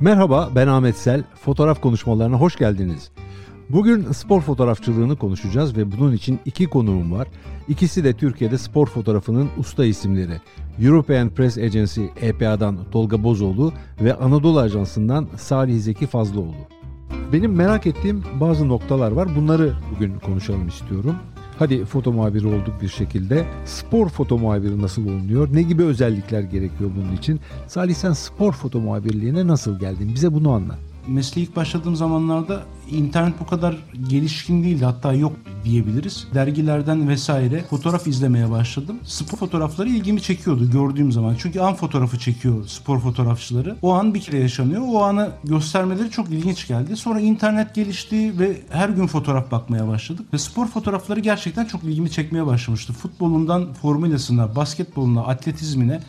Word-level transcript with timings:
Merhaba 0.00 0.50
ben 0.54 0.66
Ahmet 0.66 0.96
Sel. 0.96 1.24
Fotoğraf 1.34 1.80
konuşmalarına 1.80 2.36
hoş 2.36 2.56
geldiniz. 2.56 3.10
Bugün 3.70 4.12
spor 4.12 4.40
fotoğrafçılığını 4.40 5.16
konuşacağız 5.16 5.76
ve 5.76 5.92
bunun 5.92 6.12
için 6.12 6.40
iki 6.44 6.66
konuğum 6.66 7.12
var. 7.12 7.28
İkisi 7.68 8.04
de 8.04 8.12
Türkiye'de 8.12 8.58
spor 8.58 8.86
fotoğrafının 8.86 9.48
usta 9.58 9.84
isimleri. 9.84 10.40
European 10.82 11.28
Press 11.28 11.58
Agency 11.58 12.04
EPA'dan 12.20 12.78
Tolga 12.90 13.24
Bozoğlu 13.24 13.72
ve 14.00 14.14
Anadolu 14.14 14.60
Ajansı'ndan 14.60 15.28
Salih 15.36 15.80
Zeki 15.80 16.06
Fazlıoğlu. 16.06 16.54
Benim 17.32 17.52
merak 17.54 17.86
ettiğim 17.86 18.24
bazı 18.40 18.68
noktalar 18.68 19.12
var. 19.12 19.36
Bunları 19.36 19.72
bugün 19.94 20.18
konuşalım 20.18 20.68
istiyorum. 20.68 21.16
Hadi 21.60 21.84
foto 21.84 22.12
muhabiri 22.12 22.46
olduk 22.46 22.82
bir 22.82 22.88
şekilde. 22.88 23.46
Spor 23.64 24.08
foto 24.08 24.38
muhabiri 24.38 24.82
nasıl 24.82 25.04
olunuyor? 25.04 25.48
Ne 25.52 25.62
gibi 25.62 25.82
özellikler 25.82 26.40
gerekiyor 26.40 26.90
bunun 26.96 27.16
için? 27.16 27.40
Salih 27.66 27.94
sen 27.94 28.12
spor 28.12 28.52
foto 28.52 28.80
muhabirliğine 28.80 29.46
nasıl 29.46 29.78
geldin? 29.78 30.14
Bize 30.14 30.34
bunu 30.34 30.50
anlat 30.50 30.78
mesleğe 31.06 31.46
ilk 31.46 31.56
başladığım 31.56 31.96
zamanlarda 31.96 32.62
internet 32.90 33.40
bu 33.40 33.46
kadar 33.46 33.76
gelişkin 34.08 34.64
değildi 34.64 34.84
hatta 34.84 35.12
yok 35.12 35.32
diyebiliriz. 35.64 36.26
Dergilerden 36.34 37.08
vesaire 37.08 37.64
fotoğraf 37.70 38.06
izlemeye 38.06 38.50
başladım. 38.50 38.98
Spor 39.04 39.38
fotoğrafları 39.38 39.88
ilgimi 39.88 40.22
çekiyordu 40.22 40.70
gördüğüm 40.70 41.12
zaman. 41.12 41.36
Çünkü 41.38 41.60
an 41.60 41.74
fotoğrafı 41.74 42.18
çekiyor 42.18 42.66
spor 42.66 43.00
fotoğrafçıları. 43.00 43.76
O 43.82 43.92
an 43.92 44.14
bir 44.14 44.20
kere 44.20 44.38
yaşanıyor. 44.38 44.82
O 44.88 45.02
anı 45.02 45.30
göstermeleri 45.44 46.10
çok 46.10 46.30
ilginç 46.30 46.68
geldi. 46.68 46.96
Sonra 46.96 47.20
internet 47.20 47.74
gelişti 47.74 48.38
ve 48.38 48.60
her 48.70 48.88
gün 48.88 49.06
fotoğraf 49.06 49.50
bakmaya 49.50 49.88
başladık. 49.88 50.26
Ve 50.32 50.38
spor 50.38 50.66
fotoğrafları 50.66 51.20
gerçekten 51.20 51.64
çok 51.64 51.84
ilgimi 51.84 52.10
çekmeye 52.10 52.46
başlamıştı. 52.46 52.92
Futbolundan 52.92 53.72
formülasına, 53.72 54.56
basketboluna, 54.56 55.22
atletizmine 55.22 56.00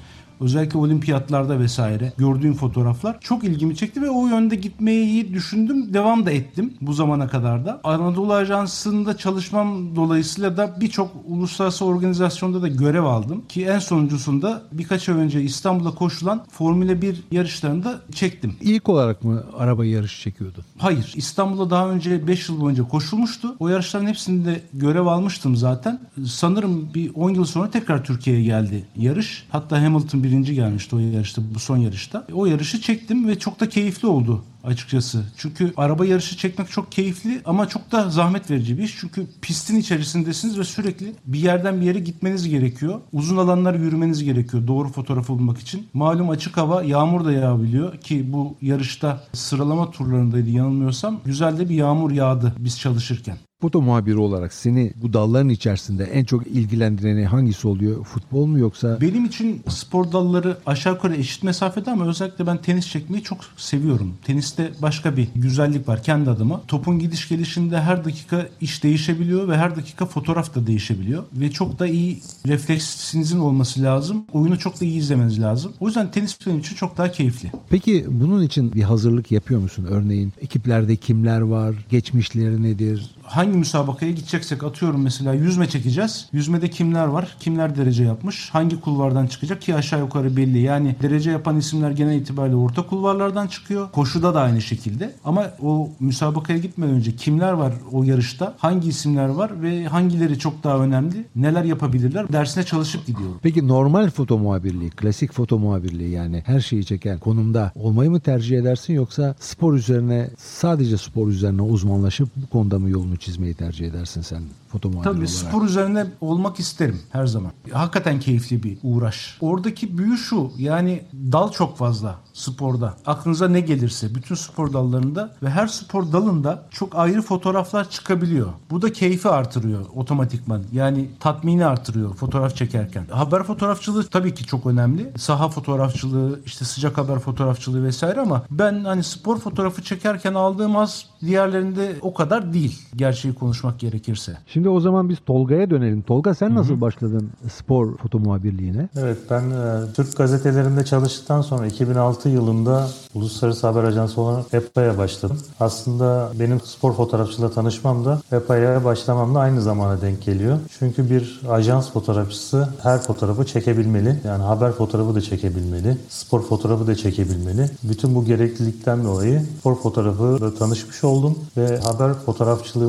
Özellikle 0.42 0.80
olimpiyatlarda 0.80 1.59
vesaire 1.59 2.14
gördüğüm 2.17 2.53
fotoğraflar 2.53 3.20
çok 3.22 3.44
ilgimi 3.44 3.75
çekti 3.75 4.02
ve 4.02 4.09
o 4.09 4.28
yönde 4.28 4.56
gitmeyi 4.56 5.33
düşündüm. 5.33 5.94
Devam 5.94 6.25
da 6.25 6.31
ettim 6.31 6.73
bu 6.81 6.94
zamana 6.94 7.28
kadar 7.28 7.66
da. 7.66 7.81
Anadolu 7.83 8.33
Ajansı'nda 8.33 9.17
çalışmam 9.17 9.95
dolayısıyla 9.95 10.58
da 10.58 10.75
birçok 10.81 11.11
uluslararası 11.28 11.86
organizasyonda 11.86 12.61
da 12.61 12.67
görev 12.67 13.03
aldım. 13.03 13.44
Ki 13.50 13.66
en 13.66 13.80
sonuncusunda 13.80 14.61
birkaç 14.72 15.09
ay 15.09 15.16
önce 15.16 15.42
İstanbul'a 15.42 15.95
koşulan 15.95 16.45
Formula 16.52 17.02
1 17.02 17.23
yarışlarında 17.31 18.02
çektim. 18.14 18.55
İlk 18.61 18.89
olarak 18.89 19.23
mı 19.23 19.44
araba 19.58 19.86
yarışı 19.86 20.22
çekiyordu? 20.22 20.66
Hayır. 20.78 21.14
İstanbul'da 21.16 21.70
daha 21.70 21.89
önce 21.89 22.28
5 22.28 22.50
yıl 22.50 22.61
boyunca 22.61 22.88
koşulmuştu. 22.88 23.55
O 23.59 23.67
yarışların 23.67 24.08
hepsinde 24.08 24.61
görev 24.73 25.05
almıştım 25.05 25.55
zaten. 25.55 26.00
Sanırım 26.26 26.94
bir 26.94 27.11
10 27.16 27.30
yıl 27.30 27.45
sonra 27.45 27.70
tekrar 27.70 28.03
Türkiye'ye 28.03 28.44
geldi 28.44 28.86
yarış. 28.95 29.48
Hatta 29.50 29.81
Hamilton 29.81 30.23
bir 30.23 30.30
birinci 30.31 30.55
gelmişti 30.55 30.95
o 30.95 30.99
yarışta 30.99 31.41
bu 31.55 31.59
son 31.59 31.77
yarışta. 31.77 32.27
O 32.33 32.45
yarışı 32.45 32.81
çektim 32.81 33.27
ve 33.27 33.39
çok 33.39 33.59
da 33.59 33.69
keyifli 33.69 34.07
oldu 34.07 34.43
açıkçası. 34.63 35.25
Çünkü 35.37 35.73
araba 35.77 36.05
yarışı 36.05 36.37
çekmek 36.37 36.71
çok 36.71 36.91
keyifli 36.91 37.41
ama 37.45 37.69
çok 37.69 37.91
da 37.91 38.09
zahmet 38.09 38.52
verici 38.52 38.77
bir 38.77 38.83
iş. 38.83 38.97
Çünkü 38.99 39.27
pistin 39.41 39.75
içerisindesiniz 39.75 40.59
ve 40.59 40.63
sürekli 40.63 41.13
bir 41.25 41.39
yerden 41.39 41.81
bir 41.81 41.85
yere 41.85 41.99
gitmeniz 41.99 42.49
gerekiyor. 42.49 42.99
Uzun 43.13 43.37
alanlar 43.37 43.73
yürümeniz 43.73 44.23
gerekiyor 44.23 44.67
doğru 44.67 44.89
fotoğrafı 44.89 45.33
bulmak 45.33 45.59
için. 45.59 45.87
Malum 45.93 46.29
açık 46.29 46.57
hava 46.57 46.83
yağmur 46.83 47.25
da 47.25 47.31
yağabiliyor 47.31 47.97
ki 47.97 48.33
bu 48.33 48.55
yarışta 48.61 49.23
sıralama 49.33 49.91
turlarındaydı 49.91 50.49
yanılmıyorsam. 50.49 51.20
Güzel 51.25 51.58
de 51.58 51.70
bir 51.70 51.75
yağmur 51.75 52.11
yağdı 52.11 52.55
biz 52.58 52.80
çalışırken. 52.80 53.37
Foto 53.61 53.82
muhabiri 53.82 54.17
olarak 54.17 54.54
seni 54.54 54.94
bu 54.95 55.14
dalların 55.14 55.49
içerisinde 55.49 56.04
en 56.04 56.23
çok 56.26 56.48
ilgilendireni 56.48 57.26
hangisi 57.26 57.67
oluyor? 57.67 58.04
Futbol 58.04 58.45
mu 58.45 58.60
yoksa? 58.60 59.02
Benim 59.02 59.26
için 59.26 59.64
spor 59.67 60.11
dalları 60.11 60.58
aşağı 60.66 60.94
yukarı 60.94 61.16
eşit 61.16 61.44
mesafede 61.44 61.92
ama 61.92 62.08
özellikle 62.08 62.48
ben 62.48 62.58
tenis 62.58 62.88
çekmeyi 62.88 63.23
çok 63.23 63.38
seviyorum. 63.58 64.14
Teniste 64.23 64.71
başka 64.82 65.17
bir 65.17 65.27
güzellik 65.36 65.88
var 65.88 66.04
kendi 66.04 66.30
adıma. 66.30 66.61
Topun 66.67 67.00
gidiş 67.00 67.30
gelişinde 67.30 67.82
her 67.82 68.05
dakika 68.05 68.48
iş 68.61 68.83
değişebiliyor 68.83 69.48
ve 69.48 69.58
her 69.58 69.76
dakika 69.76 70.05
fotoğraf 70.05 70.55
da 70.55 70.67
değişebiliyor. 70.67 71.23
Ve 71.33 71.52
çok 71.52 71.80
da 71.80 71.88
iyi 71.88 72.21
refleksinizin 72.48 73.39
olması 73.39 73.83
lazım. 73.83 74.26
Oyunu 74.33 74.60
çok 74.60 74.82
da 74.82 74.86
iyi 74.86 74.98
izlemeniz 74.98 75.42
lazım. 75.42 75.73
O 75.80 75.88
yüzden 75.88 76.11
tenis 76.11 76.38
benim 76.48 76.60
için 76.60 76.76
çok 76.76 76.98
daha 76.98 77.11
keyifli. 77.11 77.52
Peki 77.70 78.05
bunun 78.10 78.44
için 78.44 78.73
bir 78.73 78.83
hazırlık 78.83 79.32
yapıyor 79.32 79.60
musun? 79.61 79.88
Örneğin 79.89 80.33
ekiplerde 80.42 80.95
kimler 80.95 81.42
var? 81.42 81.76
Geçmişleri 81.89 82.64
nedir? 82.64 83.16
Hangi 83.31 83.58
müsabakaya 83.58 84.11
gideceksek 84.11 84.64
atıyorum 84.64 85.02
mesela 85.02 85.33
yüzme 85.33 85.69
çekeceğiz. 85.69 86.30
Yüzmede 86.33 86.69
kimler 86.69 87.05
var? 87.05 87.36
Kimler 87.39 87.75
derece 87.77 88.03
yapmış? 88.03 88.49
Hangi 88.49 88.81
kulvardan 88.81 89.27
çıkacak 89.27 89.61
ki 89.61 89.75
aşağı 89.75 89.99
yukarı 89.99 90.37
belli. 90.37 90.59
Yani 90.59 90.95
derece 91.02 91.31
yapan 91.31 91.58
isimler 91.58 91.91
genel 91.91 92.15
itibariyle 92.15 92.55
orta 92.55 92.87
kulvarlardan 92.87 93.47
çıkıyor. 93.47 93.91
Koşuda 93.91 94.33
da 94.33 94.41
aynı 94.41 94.61
şekilde. 94.61 95.14
Ama 95.25 95.52
o 95.61 95.89
müsabakaya 95.99 96.59
gitmeden 96.59 96.93
önce 96.93 97.15
kimler 97.15 97.52
var 97.52 97.73
o 97.91 98.03
yarışta? 98.03 98.55
Hangi 98.58 98.89
isimler 98.89 99.27
var 99.27 99.61
ve 99.61 99.86
hangileri 99.86 100.39
çok 100.39 100.64
daha 100.64 100.77
önemli? 100.77 101.25
Neler 101.36 101.64
yapabilirler? 101.64 102.33
Dersine 102.33 102.64
çalışıp 102.64 103.05
gidiyorum. 103.08 103.39
Peki 103.43 103.67
normal 103.67 104.09
foto 104.09 104.37
muhabirliği, 104.37 104.89
klasik 104.89 105.33
foto 105.33 105.59
muhabirliği 105.59 106.09
yani 106.09 106.43
her 106.45 106.59
şeyi 106.59 106.86
çeken 106.86 107.20
konumda 107.20 107.71
olmayı 107.75 108.11
mı 108.11 108.20
tercih 108.20 108.59
edersin 108.59 108.93
yoksa 108.93 109.36
spor 109.39 109.73
üzerine 109.73 110.30
sadece 110.37 110.97
spor 110.97 111.27
üzerine 111.27 111.61
uzmanlaşıp 111.61 112.30
bu 112.36 112.47
konuda 112.47 112.80
mı 112.80 112.89
yolunu 112.89 113.17
çizmeyi 113.21 113.54
tercih 113.54 113.87
edersin 113.87 114.21
sen 114.21 114.43
foto 114.67 114.89
muhabiri 114.89 115.04
Tabii 115.04 115.17
olarak? 115.17 115.30
spor 115.30 115.65
üzerine 115.65 116.08
olmak 116.21 116.59
isterim 116.59 117.02
her 117.11 117.26
zaman. 117.26 117.52
Hakikaten 117.71 118.20
keyifli 118.20 118.64
bir 118.64 118.77
uğraş. 118.83 119.37
Oradaki 119.42 119.98
büyü 119.98 120.17
şu 120.17 120.52
yani 120.58 121.04
dal 121.14 121.52
çok 121.52 121.77
fazla 121.77 122.15
sporda. 122.33 122.93
Aklınıza 123.05 123.48
ne 123.48 123.59
gelirse 123.59 124.15
bütün 124.15 124.36
spor 124.36 124.73
dallarında 124.73 125.36
ve 125.43 125.49
her 125.49 125.67
spor 125.67 126.11
dalında 126.11 126.65
çok 126.71 126.95
ayrı 126.95 127.21
fotoğraflar 127.21 127.89
çıkabiliyor. 127.89 128.50
Bu 128.71 128.81
da 128.81 128.94
keyfi 128.94 129.30
artırıyor 129.30 129.86
otomatikman. 129.95 130.63
Yani 130.71 131.09
tatmini 131.19 131.65
artırıyor 131.65 132.15
fotoğraf 132.15 132.56
çekerken. 132.56 133.06
Haber 133.12 133.44
fotoğrafçılığı 133.44 134.07
tabii 134.07 134.33
ki 134.33 134.45
çok 134.45 134.65
önemli. 134.65 135.12
Saha 135.18 135.50
fotoğrafçılığı, 135.50 136.39
işte 136.45 136.65
sıcak 136.65 136.98
haber 136.98 137.19
fotoğrafçılığı 137.19 137.83
vesaire 137.83 138.21
ama 138.21 138.44
ben 138.51 138.83
hani 138.83 139.03
spor 139.03 139.39
fotoğrafı 139.39 139.81
çekerken 139.83 140.33
aldığım 140.33 140.75
az 140.77 141.06
diğerlerinde 141.21 141.95
o 142.01 142.13
kadar 142.13 142.53
değil. 142.53 142.81
Gerçeği 143.12 143.33
konuşmak 143.33 143.80
gerekirse. 143.80 144.38
Şimdi 144.48 144.69
o 144.69 144.80
zaman 144.80 145.10
biz 145.10 145.18
Tolga'ya 145.25 145.69
dönelim. 145.69 146.01
Tolga 146.01 146.33
sen 146.33 146.56
nasıl 146.56 146.72
Hı-hı. 146.72 146.81
başladın 146.81 147.30
spor 147.54 147.98
foto 147.98 148.19
muhabirliğine? 148.19 148.89
Evet 148.98 149.18
ben 149.30 149.42
e, 149.42 149.94
Türk 149.95 150.18
gazetelerinde 150.18 150.86
çalıştıktan 150.86 151.42
sonra 151.42 151.68
2006 151.68 152.30
yılında 152.30 152.88
Uluslararası 153.13 153.68
Haber 153.68 153.83
Ajansı 153.83 154.21
olan 154.21 154.44
EPA'ya 154.54 154.98
başladım. 154.98 155.38
Aslında 155.60 156.31
benim 156.39 156.62
spor 156.62 156.94
fotoğrafçıyla 156.94 157.51
tanışmam 157.51 158.06
da 158.06 158.21
EPA'ya 158.31 158.86
başlamamla 158.86 159.39
aynı 159.39 159.62
zamana 159.62 160.01
denk 160.01 160.21
geliyor. 160.21 160.57
Çünkü 160.80 161.10
bir 161.10 161.42
ajans 161.50 161.92
fotoğrafçısı 161.92 162.69
her 162.83 163.01
fotoğrafı 163.01 163.45
çekebilmeli. 163.45 164.19
Yani 164.25 164.44
haber 164.44 164.71
fotoğrafı 164.71 165.16
da 165.16 165.21
çekebilmeli. 165.21 165.98
Spor 166.10 166.42
fotoğrafı 166.42 166.88
da 166.88 166.95
çekebilmeli. 166.95 167.69
Bütün 167.83 168.16
bu 168.16 168.25
gereklilikten 168.25 169.04
dolayı 169.04 169.45
spor 169.60 169.75
fotoğrafı 169.75 170.54
tanışmış 170.60 171.04
oldum 171.04 171.36
ve 171.57 171.77
haber 171.77 172.13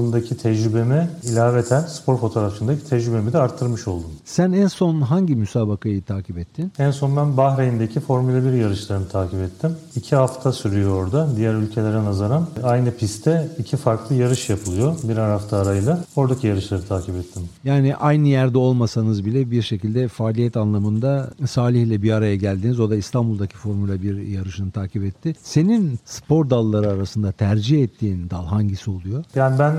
fotoğrafçılığındaki 0.02 0.36
tecrübeme 0.36 1.08
ilaveten 1.22 1.80
spor 1.80 2.18
fotoğrafçılığındaki 2.18 2.84
tecrübemi 2.84 3.32
de 3.32 3.38
arttırmış 3.38 3.88
oldum. 3.88 4.10
Sen 4.24 4.52
en 4.52 4.66
son 4.66 5.00
hangi 5.00 5.36
müsabakayı 5.36 6.02
takip 6.02 6.38
ettin? 6.38 6.72
En 6.78 6.90
son 6.90 7.16
ben 7.16 7.36
Bahreyn'deki 7.36 8.00
Formula 8.00 8.44
1 8.44 8.52
yarışlarını 8.52 9.08
takip 9.08 9.40
ettim. 9.40 9.76
İki 9.96 10.16
hafta 10.16 10.52
sürüyor 10.52 11.04
orada 11.04 11.36
diğer 11.36 11.54
ülkelere 11.54 12.04
nazaran. 12.04 12.46
Aynı 12.62 12.90
pistte 12.90 13.48
iki 13.58 13.76
farklı 13.76 14.14
yarış 14.14 14.50
yapılıyor 14.50 14.96
birer 15.02 15.28
hafta 15.28 15.56
arayla. 15.56 16.04
Oradaki 16.16 16.46
yarışları 16.46 16.82
takip 16.82 17.16
ettim. 17.16 17.42
Yani 17.64 17.96
aynı 17.96 18.28
yerde 18.28 18.58
olmasanız 18.58 19.24
bile 19.24 19.50
bir 19.50 19.62
şekilde 19.62 20.08
faaliyet 20.08 20.56
anlamında 20.56 21.30
Salih 21.46 21.82
ile 21.82 22.02
bir 22.02 22.12
araya 22.12 22.36
geldiniz. 22.36 22.80
O 22.80 22.90
da 22.90 22.96
İstanbul'daki 22.96 23.56
Formula 23.56 24.02
1 24.02 24.16
yarışını 24.26 24.70
takip 24.70 25.04
etti. 25.04 25.34
Senin 25.42 25.98
spor 26.04 26.50
dalları 26.50 26.90
arasında 26.90 27.32
tercih 27.32 27.82
ettiğin 27.82 28.30
dal 28.30 28.46
hangisi 28.46 28.90
oluyor? 28.90 29.24
Yani 29.34 29.58
ben 29.58 29.72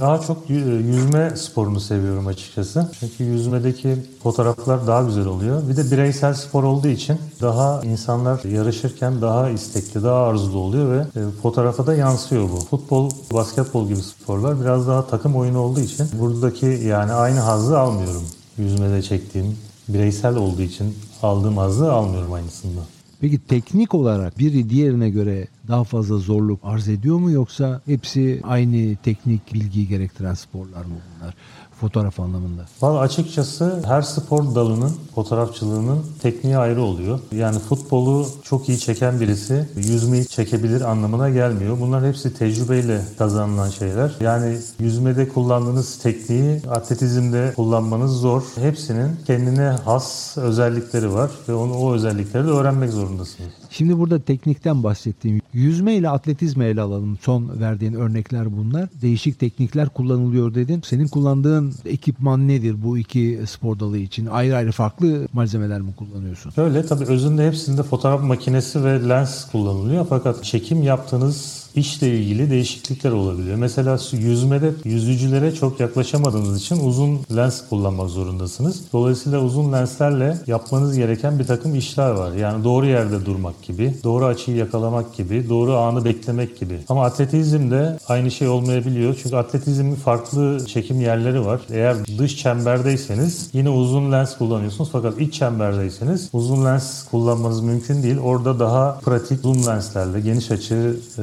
daha 0.00 0.20
çok 0.20 0.50
yüzme 0.50 1.36
sporunu 1.36 1.80
seviyorum 1.80 2.26
açıkçası. 2.26 2.90
Çünkü 3.00 3.24
yüzmedeki 3.24 3.96
fotoğraflar 4.22 4.86
daha 4.86 5.02
güzel 5.02 5.26
oluyor. 5.26 5.68
Bir 5.68 5.76
de 5.76 5.90
bireysel 5.90 6.34
spor 6.34 6.64
olduğu 6.64 6.88
için 6.88 7.18
daha 7.42 7.82
insanlar 7.82 8.44
yarışırken 8.44 9.20
daha 9.20 9.50
istekli, 9.50 10.02
daha 10.02 10.26
arzulu 10.26 10.58
oluyor 10.58 10.90
ve 10.90 11.20
e, 11.20 11.30
fotoğrafa 11.42 11.86
da 11.86 11.94
yansıyor 11.94 12.42
bu. 12.42 12.56
Futbol, 12.56 13.10
basketbol 13.32 13.88
gibi 13.88 14.02
sporlar 14.02 14.60
biraz 14.60 14.88
daha 14.88 15.06
takım 15.06 15.36
oyunu 15.36 15.58
olduğu 15.58 15.80
için 15.80 16.06
buradaki 16.12 16.66
yani 16.66 17.12
aynı 17.12 17.40
hazzı 17.40 17.78
almıyorum. 17.78 18.22
Yüzmede 18.58 19.02
çektiğim 19.02 19.56
bireysel 19.88 20.36
olduğu 20.36 20.62
için 20.62 20.98
aldığım 21.22 21.56
hazzı 21.56 21.92
almıyorum 21.92 22.32
aynısında. 22.32 22.80
Peki 23.20 23.38
teknik 23.38 23.94
olarak 23.94 24.38
biri 24.38 24.70
diğerine 24.70 25.10
göre 25.10 25.48
daha 25.68 25.84
fazla 25.84 26.16
zorluk 26.16 26.60
arz 26.62 26.88
ediyor 26.88 27.18
mu 27.18 27.30
yoksa 27.30 27.80
hepsi 27.86 28.40
aynı 28.42 28.96
teknik 28.96 29.54
bilgiyi 29.54 29.88
gerektiren 29.88 30.34
sporlar 30.34 30.84
mı 30.84 30.94
bunlar? 30.94 31.34
Fotoğraf 31.80 32.20
anlamında? 32.20 32.66
Valla 32.80 32.98
açıkçası 32.98 33.82
her 33.86 34.02
spor 34.02 34.54
dalının 34.54 34.92
fotoğrafçılığının 35.14 36.04
tekniği 36.22 36.56
ayrı 36.56 36.82
oluyor. 36.82 37.20
Yani 37.32 37.58
futbolu 37.58 38.26
çok 38.42 38.68
iyi 38.68 38.78
çeken 38.78 39.20
birisi 39.20 39.68
yüzmeyi 39.76 40.26
çekebilir 40.26 40.80
anlamına 40.80 41.30
gelmiyor. 41.30 41.80
Bunlar 41.80 42.06
hepsi 42.06 42.34
tecrübeyle 42.34 43.00
kazanılan 43.18 43.70
şeyler. 43.70 44.16
Yani 44.20 44.58
yüzmede 44.78 45.28
kullandığınız 45.28 45.98
tekniği 45.98 46.62
atletizmde 46.70 47.52
kullanmanız 47.56 48.12
zor. 48.12 48.42
Hepsinin 48.54 49.10
kendine 49.26 49.68
has 49.84 50.38
özellikleri 50.38 51.12
var 51.12 51.30
ve 51.48 51.54
onu 51.54 51.74
o 51.74 51.92
özellikleri 51.92 52.44
de 52.44 52.50
öğrenmek 52.50 52.90
zorundasınız. 52.90 53.50
Şimdi 53.70 53.98
burada 53.98 54.20
teknikten 54.20 54.82
bahsettiğim 54.82 55.40
yüzme 55.52 55.94
ile 55.94 56.08
atletizme 56.08 56.66
ele 56.66 56.80
alalım. 56.80 57.18
Son 57.22 57.60
verdiğin 57.60 57.94
örnekler 57.94 58.56
bunlar. 58.56 58.88
Değişik 59.02 59.38
teknikler 59.38 59.88
kullanılıyor 59.88 60.54
dedin. 60.54 60.82
Senin 60.86 61.08
kullandığın 61.08 61.69
ekipman 61.84 62.48
nedir 62.48 62.82
bu 62.82 62.98
iki 62.98 63.40
spor 63.46 63.78
dalı 63.80 63.98
için? 63.98 64.26
Ayrı 64.26 64.56
ayrı 64.56 64.72
farklı 64.72 65.28
malzemeler 65.32 65.80
mi 65.80 65.94
kullanıyorsun? 65.94 66.52
Öyle 66.56 66.86
tabii 66.86 67.04
özünde 67.04 67.46
hepsinde 67.46 67.82
fotoğraf 67.82 68.22
makinesi 68.22 68.84
ve 68.84 69.08
lens 69.08 69.50
kullanılıyor 69.50 70.06
fakat 70.08 70.44
çekim 70.44 70.82
yaptığınız 70.82 71.69
işle 71.74 72.18
ilgili 72.18 72.50
değişiklikler 72.50 73.10
olabiliyor. 73.10 73.56
Mesela 73.56 73.98
yüzmede 74.12 74.72
yüzücülere 74.84 75.54
çok 75.54 75.80
yaklaşamadığınız 75.80 76.60
için 76.60 76.86
uzun 76.86 77.20
lens 77.36 77.68
kullanmak 77.68 78.10
zorundasınız. 78.10 78.80
Dolayısıyla 78.92 79.40
uzun 79.40 79.72
lenslerle 79.72 80.38
yapmanız 80.46 80.96
gereken 80.96 81.38
bir 81.38 81.44
takım 81.44 81.74
işler 81.74 82.10
var. 82.10 82.32
Yani 82.32 82.64
doğru 82.64 82.86
yerde 82.86 83.26
durmak 83.26 83.62
gibi, 83.62 83.94
doğru 84.04 84.24
açıyı 84.24 84.56
yakalamak 84.56 85.14
gibi, 85.14 85.48
doğru 85.48 85.76
anı 85.76 86.04
beklemek 86.04 86.60
gibi. 86.60 86.78
Ama 86.88 87.04
atletizmde 87.04 87.98
aynı 88.08 88.30
şey 88.30 88.48
olmayabiliyor. 88.48 89.16
Çünkü 89.22 89.36
atletizmin 89.36 89.94
farklı 89.94 90.66
çekim 90.66 91.00
yerleri 91.00 91.46
var. 91.46 91.60
Eğer 91.70 91.96
dış 92.18 92.36
çemberdeyseniz 92.36 93.50
yine 93.52 93.70
uzun 93.70 94.12
lens 94.12 94.38
kullanıyorsunuz. 94.38 94.90
Fakat 94.92 95.20
iç 95.20 95.34
çemberdeyseniz 95.34 96.28
uzun 96.32 96.64
lens 96.64 97.04
kullanmanız 97.04 97.60
mümkün 97.60 98.02
değil. 98.02 98.18
Orada 98.18 98.58
daha 98.58 98.98
pratik 99.04 99.40
zoom 99.40 99.66
lenslerle, 99.66 100.20
geniş 100.20 100.50
açı 100.50 100.96
e, 101.18 101.22